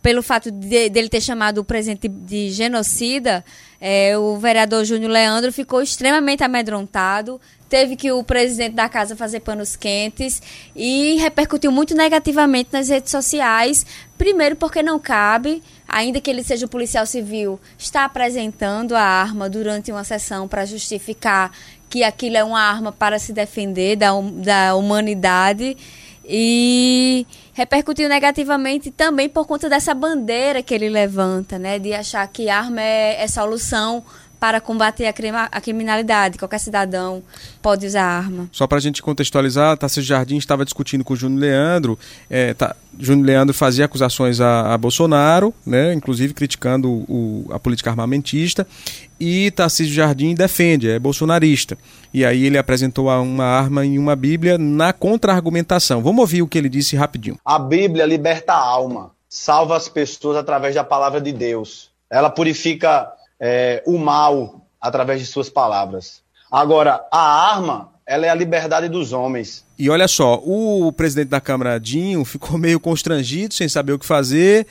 pelo 0.03 0.23
fato 0.23 0.51
de, 0.51 0.89
dele 0.89 1.09
ter 1.09 1.21
chamado 1.21 1.59
o 1.59 1.65
presidente 1.65 2.09
de 2.09 2.51
genocida, 2.51 3.45
é, 3.81 4.17
o 4.17 4.37
vereador 4.37 4.85
Júnior 4.85 5.11
Leandro 5.11 5.53
ficou 5.53 5.83
extremamente 5.83 6.43
amedrontado, 6.43 7.41
teve 7.69 7.97
que 7.97 8.11
o 8.11 8.25
presidente 8.25 8.75
da 8.75 8.89
casa 8.89 9.15
fazer 9.15 9.41
panos 9.41 9.77
quentes 9.77 10.43
e 10.75 11.17
repercutiu 11.17 11.71
muito 11.71 11.95
negativamente 11.95 12.71
nas 12.73 12.89
redes 12.89 13.11
sociais. 13.11 13.87
Primeiro, 14.19 14.57
porque 14.57 14.83
não 14.83 14.99
cabe, 14.99 15.63
ainda 15.89 16.21
que 16.21 16.29
ele 16.29 16.43
seja 16.43 16.67
policial 16.67 17.07
civil, 17.07 17.61
estar 17.79 18.05
apresentando 18.05 18.95
a 18.97 19.03
arma 19.03 19.49
durante 19.49 19.93
uma 19.93 20.05
sessão 20.05 20.49
para 20.49 20.67
justificar 20.67 21.53
que 21.89 22.05
aquilo 22.05 22.37
é 22.37 22.45
uma 22.45 22.61
arma 22.61 22.93
para 22.93 23.19
se 23.19 23.33
defender 23.33 23.97
da, 23.97 24.13
da 24.21 24.75
humanidade. 24.75 25.77
E 26.25 27.27
repercutiu 27.61 28.09
negativamente 28.09 28.91
também 28.91 29.29
por 29.29 29.47
conta 29.47 29.69
dessa 29.69 29.93
bandeira 29.93 30.63
que 30.63 30.75
ele 30.75 30.89
levanta, 30.89 31.59
né? 31.59 31.79
De 31.79 31.93
achar 31.93 32.27
que 32.27 32.49
arma 32.49 32.81
é, 32.81 33.23
é 33.23 33.29
solução 33.29 34.03
para 34.41 34.59
combater 34.59 35.07
a, 35.07 35.13
crima, 35.13 35.49
a, 35.53 35.61
criminalidade. 35.61 36.39
Qualquer 36.39 36.59
cidadão 36.59 37.23
pode 37.61 37.87
usar 37.87 38.03
arma. 38.03 38.49
Só 38.51 38.67
para 38.67 38.79
a 38.79 38.81
gente 38.81 39.03
contextualizar, 39.03 39.77
Tarcísio 39.77 40.09
Jardim 40.09 40.39
estava 40.39 40.65
discutindo 40.65 41.05
com 41.05 41.13
o 41.13 41.17
Júnior 41.17 41.41
Leandro. 41.43 41.99
É, 42.31 42.55
tá, 42.55 42.75
Júnior 42.99 43.27
Leandro 43.27 43.55
fazia 43.55 43.85
acusações 43.85 44.41
a, 44.41 44.73
a 44.73 44.79
Bolsonaro, 44.79 45.53
né, 45.65 45.93
inclusive 45.93 46.33
criticando 46.33 46.91
o, 46.91 47.47
a 47.53 47.59
política 47.59 47.91
armamentista. 47.91 48.67
E 49.21 49.51
Tarcísio 49.51 49.93
Jardim 49.93 50.35
defende, 50.35 50.91
é 50.91 50.99
bolsonarista. 50.99 51.77
E 52.13 52.25
aí 52.25 52.47
ele 52.47 52.57
apresentou 52.57 53.09
uma 53.09 53.45
arma 53.45 53.85
e 53.85 53.99
uma 53.99 54.17
Bíblia 54.17 54.57
na 54.57 54.95
contra-argumentação. 54.95 56.03
Vamos 56.03 56.21
ouvir 56.21 56.41
o 56.41 56.49
que 56.49 56.57
ele 56.57 56.71
disse 56.71 56.97
rapidinho. 56.97 57.39
A 57.45 57.59
Bíblia 57.59 58.07
liberta 58.07 58.55
a 58.55 58.59
alma, 58.59 59.11
salva 59.29 59.77
as 59.77 59.87
pessoas 59.87 60.39
através 60.39 60.75
da 60.75 60.83
palavra 60.83 61.21
de 61.21 61.31
Deus. 61.31 61.91
Ela 62.09 62.31
purifica 62.31 63.13
é, 63.41 63.83
o 63.87 63.99
mal 63.99 64.67
através 64.81 65.21
de 65.21 65.27
suas 65.27 65.49
palavras. 65.49 66.23
Agora, 66.51 67.05
a 67.11 67.53
arma, 67.53 67.91
ela 68.07 68.27
é 68.27 68.29
a 68.29 68.35
liberdade 68.35 68.89
dos 68.89 69.13
homens. 69.13 69.65
E 69.79 69.89
olha 69.89 70.09
só, 70.09 70.35
o 70.45 70.93
presidente 70.93 71.29
da 71.29 71.41
Câmara, 71.41 71.79
Dinho, 71.79 72.25
ficou 72.27 72.59
meio 72.59 72.79
constrangido, 72.79 73.55
sem 73.55 73.69
saber 73.69 73.93
o 73.93 73.99
que 73.99 74.07
fazer. 74.07 74.67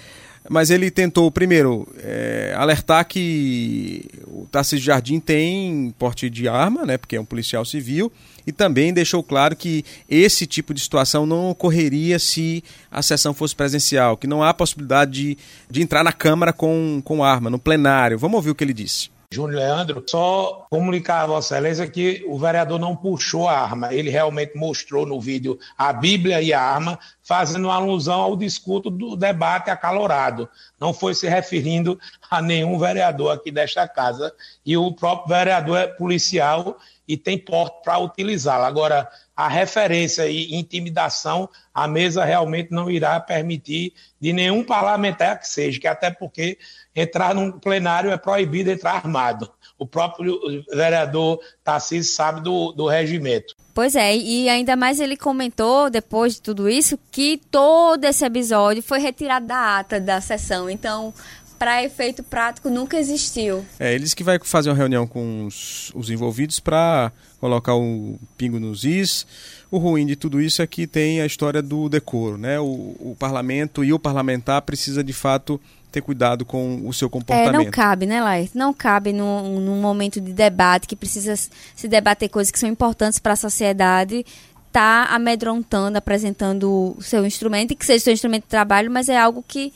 Mas 0.47 0.69
ele 0.69 0.89
tentou, 0.91 1.29
primeiro, 1.31 1.87
é, 1.97 2.53
alertar 2.55 3.05
que 3.05 4.05
o 4.27 4.47
Tarcísio 4.51 4.85
Jardim 4.85 5.19
tem 5.19 5.93
porte 5.97 6.29
de 6.29 6.47
arma, 6.47 6.85
né, 6.85 6.97
porque 6.97 7.15
é 7.15 7.21
um 7.21 7.25
policial 7.25 7.65
civil, 7.65 8.11
e 8.45 8.51
também 8.51 8.93
deixou 8.93 9.21
claro 9.21 9.55
que 9.55 9.83
esse 10.07 10.45
tipo 10.45 10.73
de 10.73 10.79
situação 10.79 11.25
não 11.25 11.49
ocorreria 11.49 12.17
se 12.19 12.63
a 12.91 13.01
sessão 13.01 13.33
fosse 13.33 13.55
presencial, 13.55 14.15
que 14.15 14.27
não 14.27 14.41
há 14.43 14.53
possibilidade 14.53 15.11
de, 15.11 15.37
de 15.69 15.81
entrar 15.81 16.03
na 16.03 16.13
Câmara 16.13 16.53
com, 16.53 17.01
com 17.03 17.23
arma, 17.23 17.49
no 17.49 17.59
plenário. 17.59 18.17
Vamos 18.17 18.37
ouvir 18.37 18.51
o 18.51 18.55
que 18.55 18.63
ele 18.63 18.73
disse. 18.73 19.09
Júnior 19.31 19.59
Leandro, 19.59 20.03
só 20.07 20.65
comunicar 20.71 21.21
a 21.21 21.27
Vossa 21.27 21.53
Excelência 21.53 21.87
que 21.87 22.25
o 22.27 22.39
vereador 22.39 22.79
não 22.79 22.95
puxou 22.95 23.47
a 23.47 23.59
arma, 23.59 23.93
ele 23.93 24.09
realmente 24.09 24.57
mostrou 24.57 25.05
no 25.05 25.21
vídeo 25.21 25.59
a 25.77 25.93
Bíblia 25.93 26.41
e 26.41 26.51
a 26.51 26.59
arma, 26.59 26.97
fazendo 27.21 27.69
alusão 27.69 28.21
ao 28.21 28.35
discurso 28.35 28.89
do 28.89 29.15
debate 29.15 29.69
acalorado. 29.69 30.49
Não 30.79 30.95
foi 30.95 31.13
se 31.13 31.29
referindo 31.29 31.99
a 32.27 32.41
nenhum 32.41 32.79
vereador 32.79 33.31
aqui 33.31 33.51
desta 33.51 33.87
casa. 33.87 34.33
E 34.65 34.75
o 34.75 34.91
próprio 34.93 35.27
vereador 35.27 35.77
é 35.77 35.85
policial 35.85 36.79
e 37.07 37.15
tem 37.15 37.37
porte 37.37 37.83
para 37.83 37.99
utilizá-la. 37.99 38.65
Agora, 38.65 39.07
a 39.39 39.47
referência 39.47 40.27
e 40.27 40.53
intimidação, 40.53 41.49
a 41.73 41.87
mesa 41.87 42.25
realmente 42.25 42.73
não 42.73 42.91
irá 42.91 43.17
permitir 43.21 43.93
de 44.19 44.33
nenhum 44.33 44.65
parlamentar 44.65 45.39
que 45.39 45.47
seja, 45.47 45.79
que 45.79 45.87
até 45.87 46.11
porque 46.11 46.57
entrar 46.93 47.33
num 47.33 47.49
plenário 47.49 48.11
é 48.11 48.17
proibido 48.17 48.69
entrar 48.69 48.95
armado. 48.95 49.49
O 49.77 49.85
próprio 49.85 50.37
vereador 50.73 51.39
Tarcísio 51.63 52.13
sabe 52.13 52.41
do, 52.41 52.73
do 52.73 52.85
regimento. 52.85 53.55
Pois 53.73 53.95
é, 53.95 54.13
e 54.13 54.49
ainda 54.49 54.75
mais 54.75 54.99
ele 54.99 55.15
comentou, 55.15 55.89
depois 55.89 56.33
de 56.33 56.41
tudo 56.41 56.67
isso, 56.67 56.99
que 57.09 57.39
todo 57.49 58.03
esse 58.03 58.25
episódio 58.25 58.83
foi 58.83 58.99
retirado 58.99 59.47
da 59.47 59.79
ata 59.79 60.01
da 60.01 60.19
sessão. 60.19 60.69
Então, 60.69 61.13
para 61.57 61.81
efeito 61.81 62.23
prático, 62.23 62.69
nunca 62.69 62.99
existiu. 62.99 63.65
É, 63.79 63.93
ele 63.93 64.03
disse 64.03 64.17
que 64.17 64.23
vai 64.23 64.37
fazer 64.43 64.69
uma 64.69 64.75
reunião 64.75 65.07
com 65.07 65.45
os, 65.45 65.93
os 65.95 66.09
envolvidos 66.09 66.59
para 66.59 67.09
colocar 67.39 67.75
o 67.75 68.19
pingo 68.37 68.59
nos 68.59 68.83
is. 68.83 69.25
O 69.71 69.77
ruim 69.77 70.05
de 70.05 70.15
tudo 70.15 70.41
isso 70.41 70.61
é 70.61 70.67
que 70.67 70.85
tem 70.85 71.21
a 71.21 71.25
história 71.25 71.61
do 71.61 71.89
decoro, 71.89 72.37
né? 72.37 72.59
O, 72.59 72.95
o 72.99 73.15
parlamento 73.17 73.83
e 73.83 73.93
o 73.93 73.99
parlamentar 73.99 74.61
precisa 74.61 75.03
de 75.03 75.13
fato 75.13 75.59
ter 75.91 76.01
cuidado 76.01 76.45
com 76.45 76.87
o 76.87 76.93
seu 76.93 77.09
comportamento. 77.09 77.61
É, 77.61 77.63
não 77.63 77.71
cabe, 77.71 78.05
né, 78.05 78.21
Lair? 78.21 78.49
Não 78.53 78.73
cabe 78.73 79.11
num, 79.11 79.59
num 79.59 79.81
momento 79.81 80.21
de 80.21 80.31
debate 80.31 80.87
que 80.87 80.95
precisa 80.95 81.35
se 81.35 81.87
debater 81.87 82.29
coisas 82.29 82.51
que 82.51 82.59
são 82.59 82.69
importantes 82.69 83.17
para 83.17 83.33
a 83.33 83.35
sociedade, 83.35 84.25
tá 84.71 85.07
amedrontando, 85.09 85.97
apresentando 85.97 86.95
o 86.97 87.01
seu 87.01 87.25
instrumento, 87.25 87.71
e 87.71 87.75
que 87.75 87.85
seja 87.85 87.97
o 87.97 88.03
seu 88.03 88.13
instrumento 88.13 88.43
de 88.43 88.49
trabalho, 88.49 88.91
mas 88.91 89.09
é 89.09 89.17
algo 89.17 89.43
que, 89.47 89.73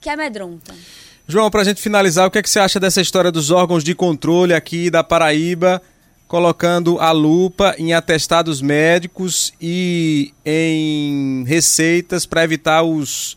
que 0.00 0.08
amedronta. 0.08 0.72
João, 1.26 1.50
para 1.50 1.62
a 1.62 1.64
gente 1.64 1.80
finalizar, 1.80 2.26
o 2.26 2.30
que, 2.30 2.38
é 2.38 2.42
que 2.42 2.50
você 2.50 2.60
acha 2.60 2.78
dessa 2.78 3.00
história 3.00 3.32
dos 3.32 3.50
órgãos 3.50 3.82
de 3.82 3.94
controle 3.94 4.54
aqui 4.54 4.90
da 4.90 5.02
Paraíba, 5.02 5.82
colocando 6.32 6.98
a 6.98 7.12
lupa 7.12 7.74
em 7.76 7.92
atestados 7.92 8.62
médicos 8.62 9.52
e 9.60 10.32
em 10.46 11.44
receitas 11.46 12.24
para 12.24 12.42
evitar 12.42 12.82
os 12.82 13.36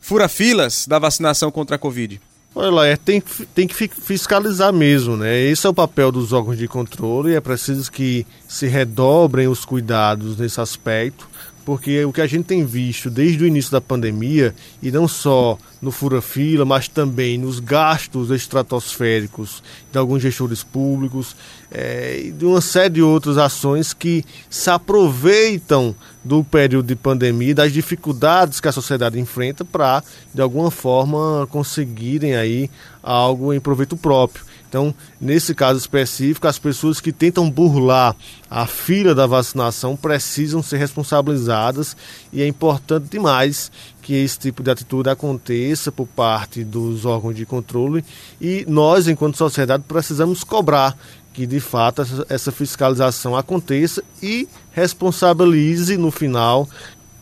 fura-filas 0.00 0.86
da 0.86 0.98
vacinação 0.98 1.50
contra 1.50 1.76
a 1.76 1.78
Covid? 1.78 2.18
Olha 2.54 2.70
lá, 2.70 2.86
é, 2.86 2.96
tem, 2.96 3.22
tem 3.54 3.68
que 3.68 3.74
fiscalizar 3.74 4.72
mesmo, 4.72 5.14
né? 5.14 5.42
Esse 5.42 5.66
é 5.66 5.68
o 5.68 5.74
papel 5.74 6.10
dos 6.10 6.32
órgãos 6.32 6.56
de 6.56 6.66
controle, 6.66 7.34
é 7.34 7.40
preciso 7.40 7.92
que 7.92 8.26
se 8.48 8.66
redobrem 8.66 9.46
os 9.46 9.66
cuidados 9.66 10.38
nesse 10.38 10.58
aspecto, 10.58 11.28
porque 11.64 12.04
o 12.04 12.12
que 12.12 12.20
a 12.20 12.26
gente 12.26 12.44
tem 12.44 12.64
visto 12.64 13.08
desde 13.10 13.44
o 13.44 13.46
início 13.46 13.70
da 13.70 13.80
pandemia, 13.80 14.54
e 14.82 14.90
não 14.90 15.06
só 15.06 15.58
no 15.80 15.90
fura-fila, 15.90 16.64
mas 16.64 16.88
também 16.88 17.38
nos 17.38 17.58
gastos 17.58 18.30
estratosféricos 18.30 19.62
de 19.90 19.98
alguns 19.98 20.22
gestores 20.22 20.62
públicos 20.62 21.34
é, 21.70 22.20
e 22.24 22.30
de 22.30 22.44
uma 22.44 22.60
série 22.60 22.94
de 22.94 23.02
outras 23.02 23.38
ações 23.38 23.92
que 23.92 24.24
se 24.48 24.70
aproveitam 24.70 25.94
do 26.22 26.44
período 26.44 26.86
de 26.86 26.94
pandemia, 26.94 27.54
das 27.54 27.72
dificuldades 27.72 28.60
que 28.60 28.68
a 28.68 28.72
sociedade 28.72 29.18
enfrenta 29.18 29.64
para, 29.64 30.04
de 30.32 30.40
alguma 30.40 30.70
forma, 30.70 31.48
conseguirem 31.50 32.36
aí 32.36 32.70
algo 33.02 33.52
em 33.52 33.58
proveito 33.58 33.96
próprio. 33.96 34.51
Então, 34.72 34.94
nesse 35.20 35.54
caso 35.54 35.78
específico, 35.78 36.48
as 36.48 36.58
pessoas 36.58 36.98
que 36.98 37.12
tentam 37.12 37.50
burlar 37.50 38.16
a 38.50 38.66
fila 38.66 39.14
da 39.14 39.26
vacinação 39.26 39.94
precisam 39.94 40.62
ser 40.62 40.78
responsabilizadas 40.78 41.94
e 42.32 42.40
é 42.40 42.46
importante 42.46 43.06
demais 43.10 43.70
que 44.00 44.14
esse 44.14 44.38
tipo 44.38 44.62
de 44.62 44.70
atitude 44.70 45.10
aconteça 45.10 45.92
por 45.92 46.06
parte 46.06 46.64
dos 46.64 47.04
órgãos 47.04 47.36
de 47.36 47.44
controle 47.44 48.02
e 48.40 48.64
nós, 48.66 49.08
enquanto 49.08 49.36
sociedade, 49.36 49.84
precisamos 49.86 50.42
cobrar 50.42 50.96
que 51.34 51.46
de 51.46 51.60
fato 51.60 52.02
essa 52.30 52.50
fiscalização 52.50 53.36
aconteça 53.36 54.02
e 54.22 54.48
responsabilize 54.70 55.98
no 55.98 56.10
final 56.10 56.66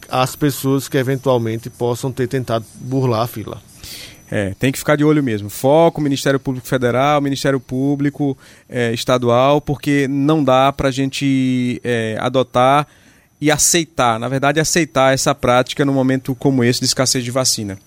as 0.09 0.37
pessoas 0.37 0.87
que 0.87 0.97
eventualmente 0.97 1.69
possam 1.69 2.13
ter 2.13 2.29
tentado 2.29 2.65
burlar 2.77 3.23
a 3.23 3.27
fila. 3.27 3.61
É, 4.31 4.55
tem 4.59 4.71
que 4.71 4.79
ficar 4.79 4.97
de 4.97 5.05
olho 5.05 5.23
mesmo. 5.23 5.51
Foco, 5.51 6.01
Ministério 6.01 6.39
Público 6.39 6.67
Federal, 6.67 7.21
Ministério 7.21 7.59
Público 7.59 8.39
é, 8.69 8.93
Estadual, 8.93 9.61
porque 9.61 10.07
não 10.09 10.45
dá 10.45 10.73
para 10.73 10.89
a 10.89 10.93
gente 10.93 11.81
é, 11.83 12.17
adotar 12.21 12.87
e 13.41 13.51
aceitar, 13.51 14.21
na 14.21 14.29
verdade, 14.29 14.61
aceitar 14.61 15.15
essa 15.15 15.35
prática 15.35 15.85
num 15.85 15.95
momento 15.95 16.35
como 16.35 16.63
esse 16.63 16.81
de 16.81 16.87
escassez 16.87 17.25
de 17.25 17.31
vacina. 17.31 17.79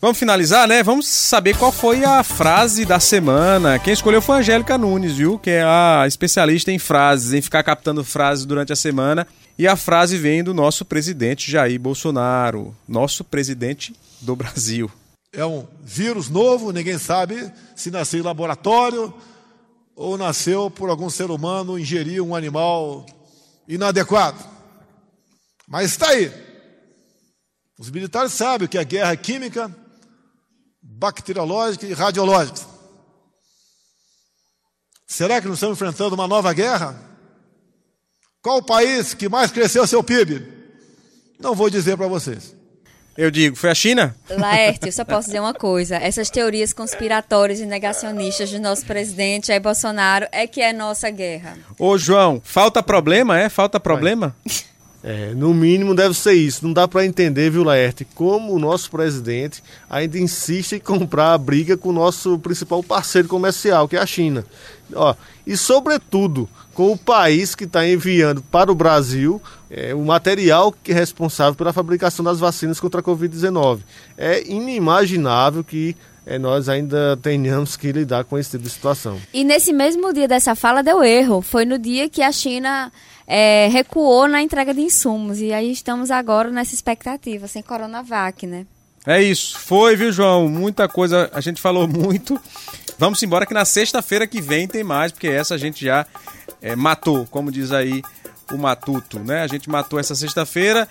Vamos 0.00 0.18
finalizar, 0.18 0.68
né? 0.68 0.82
Vamos 0.82 1.08
saber 1.08 1.56
qual 1.56 1.72
foi 1.72 2.04
a 2.04 2.22
frase 2.22 2.84
da 2.84 3.00
semana. 3.00 3.78
Quem 3.78 3.94
escolheu 3.94 4.20
foi 4.20 4.36
a 4.36 4.38
Angélica 4.40 4.76
Nunes, 4.76 5.16
viu? 5.16 5.38
Que 5.38 5.50
é 5.50 5.62
a 5.62 6.04
especialista 6.06 6.70
em 6.70 6.78
frases, 6.78 7.32
em 7.32 7.40
ficar 7.40 7.62
captando 7.62 8.04
frases 8.04 8.44
durante 8.44 8.72
a 8.72 8.76
semana. 8.76 9.26
E 9.58 9.66
a 9.66 9.74
frase 9.74 10.18
vem 10.18 10.44
do 10.44 10.52
nosso 10.52 10.84
presidente 10.84 11.50
Jair 11.50 11.80
Bolsonaro, 11.80 12.76
nosso 12.86 13.24
presidente 13.24 13.94
do 14.20 14.36
Brasil. 14.36 14.90
É 15.38 15.46
um 15.46 15.68
vírus 15.82 16.28
novo, 16.28 16.72
ninguém 16.72 16.98
sabe 16.98 17.52
se 17.76 17.92
nasceu 17.92 18.18
em 18.18 18.24
laboratório 18.24 19.14
ou 19.94 20.18
nasceu 20.18 20.68
por 20.68 20.90
algum 20.90 21.08
ser 21.08 21.30
humano 21.30 21.78
ingerir 21.78 22.20
um 22.20 22.34
animal 22.34 23.06
inadequado. 23.68 24.44
Mas 25.68 25.92
está 25.92 26.08
aí. 26.08 26.32
Os 27.78 27.88
militares 27.88 28.32
sabem 28.32 28.66
que 28.66 28.76
é 28.76 28.84
guerra 28.84 29.16
química, 29.16 29.72
bacteriológica 30.82 31.86
e 31.86 31.92
radiológica. 31.92 32.58
Será 35.06 35.40
que 35.40 35.46
nós 35.46 35.58
estamos 35.58 35.76
enfrentando 35.76 36.16
uma 36.16 36.26
nova 36.26 36.52
guerra? 36.52 37.00
Qual 38.42 38.58
o 38.58 38.66
país 38.66 39.14
que 39.14 39.28
mais 39.28 39.52
cresceu 39.52 39.86
seu 39.86 40.02
PIB? 40.02 40.44
Não 41.38 41.54
vou 41.54 41.70
dizer 41.70 41.96
para 41.96 42.08
vocês. 42.08 42.57
Eu 43.18 43.32
digo, 43.32 43.56
foi 43.56 43.68
a 43.68 43.74
China? 43.74 44.14
Laerte, 44.30 44.86
eu 44.86 44.92
só 44.92 45.04
posso 45.04 45.26
dizer 45.26 45.40
uma 45.40 45.52
coisa. 45.52 45.96
Essas 45.96 46.30
teorias 46.30 46.72
conspiratórias 46.72 47.58
e 47.58 47.66
negacionistas 47.66 48.48
do 48.52 48.60
nosso 48.60 48.86
presidente 48.86 49.48
Jair 49.48 49.60
Bolsonaro 49.60 50.28
é 50.30 50.46
que 50.46 50.60
é 50.60 50.72
nossa 50.72 51.10
guerra. 51.10 51.58
Ô, 51.76 51.98
João, 51.98 52.40
falta 52.44 52.80
problema, 52.80 53.36
é? 53.36 53.48
Falta 53.48 53.80
problema? 53.80 54.36
É, 55.02 55.34
no 55.34 55.52
mínimo 55.52 55.96
deve 55.96 56.14
ser 56.14 56.34
isso. 56.34 56.64
Não 56.64 56.72
dá 56.72 56.86
para 56.86 57.04
entender, 57.04 57.50
viu, 57.50 57.64
Laerte, 57.64 58.04
como 58.04 58.52
o 58.52 58.58
nosso 58.60 58.88
presidente 58.88 59.64
ainda 59.90 60.16
insiste 60.16 60.76
em 60.76 60.80
comprar 60.80 61.32
a 61.32 61.38
briga 61.38 61.76
com 61.76 61.88
o 61.88 61.92
nosso 61.92 62.38
principal 62.38 62.84
parceiro 62.84 63.26
comercial, 63.26 63.88
que 63.88 63.96
é 63.96 64.00
a 64.00 64.06
China. 64.06 64.44
Ó, 64.94 65.12
e, 65.44 65.56
sobretudo, 65.56 66.48
com 66.72 66.92
o 66.92 66.96
país 66.96 67.56
que 67.56 67.64
está 67.64 67.84
enviando 67.84 68.40
para 68.42 68.70
o 68.70 68.76
Brasil 68.76 69.42
é, 69.70 69.94
o 69.94 70.00
material 70.00 70.72
que 70.72 70.92
é 70.92 70.94
responsável 70.94 71.54
pela 71.54 71.72
fabricação 71.72 72.24
das 72.24 72.38
vacinas 72.38 72.80
contra 72.80 73.00
a 73.00 73.04
Covid-19. 73.04 73.80
É 74.16 74.42
inimaginável 74.50 75.62
que 75.62 75.96
é, 76.24 76.38
nós 76.38 76.68
ainda 76.68 77.16
tenhamos 77.22 77.76
que 77.76 77.90
lidar 77.90 78.24
com 78.24 78.38
esse 78.38 78.50
tipo 78.50 78.64
de 78.64 78.70
situação. 78.70 79.18
E 79.32 79.44
nesse 79.44 79.72
mesmo 79.72 80.12
dia 80.12 80.28
dessa 80.28 80.54
fala 80.54 80.82
deu 80.82 81.02
erro. 81.02 81.40
Foi 81.40 81.64
no 81.64 81.78
dia 81.78 82.08
que 82.08 82.22
a 82.22 82.30
China 82.30 82.92
é, 83.26 83.68
recuou 83.68 84.28
na 84.28 84.42
entrega 84.42 84.74
de 84.74 84.80
insumos. 84.80 85.40
E 85.40 85.52
aí 85.52 85.72
estamos 85.72 86.10
agora 86.10 86.50
nessa 86.50 86.74
expectativa, 86.74 87.46
sem 87.46 87.62
Coronavac, 87.62 88.46
né? 88.46 88.66
É 89.06 89.22
isso. 89.22 89.58
Foi, 89.58 89.96
viu, 89.96 90.12
João? 90.12 90.48
Muita 90.48 90.86
coisa. 90.86 91.30
A 91.32 91.40
gente 91.40 91.62
falou 91.62 91.88
muito. 91.88 92.38
Vamos 92.98 93.22
embora 93.22 93.46
que 93.46 93.54
na 93.54 93.64
sexta-feira 93.64 94.26
que 94.26 94.40
vem 94.40 94.68
tem 94.68 94.84
mais, 94.84 95.12
porque 95.12 95.28
essa 95.28 95.54
a 95.54 95.58
gente 95.58 95.84
já 95.84 96.04
é, 96.60 96.76
matou, 96.76 97.26
como 97.30 97.50
diz 97.50 97.72
aí 97.72 98.02
o 98.52 98.58
Matuto, 98.58 99.18
né? 99.18 99.42
A 99.42 99.46
gente 99.46 99.68
matou 99.68 99.98
essa 99.98 100.14
sexta-feira. 100.14 100.88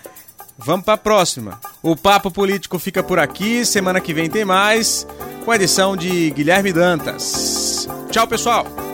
Vamos 0.56 0.84
para 0.84 0.94
a 0.94 0.98
próxima. 0.98 1.60
O 1.82 1.96
Papo 1.96 2.30
Político 2.30 2.78
fica 2.78 3.02
por 3.02 3.18
aqui. 3.18 3.64
Semana 3.64 4.00
que 4.00 4.12
vem 4.12 4.28
tem 4.28 4.44
mais, 4.44 5.06
com 5.44 5.50
a 5.50 5.56
edição 5.56 5.96
de 5.96 6.30
Guilherme 6.30 6.72
Dantas. 6.72 7.88
Tchau, 8.10 8.26
pessoal! 8.26 8.87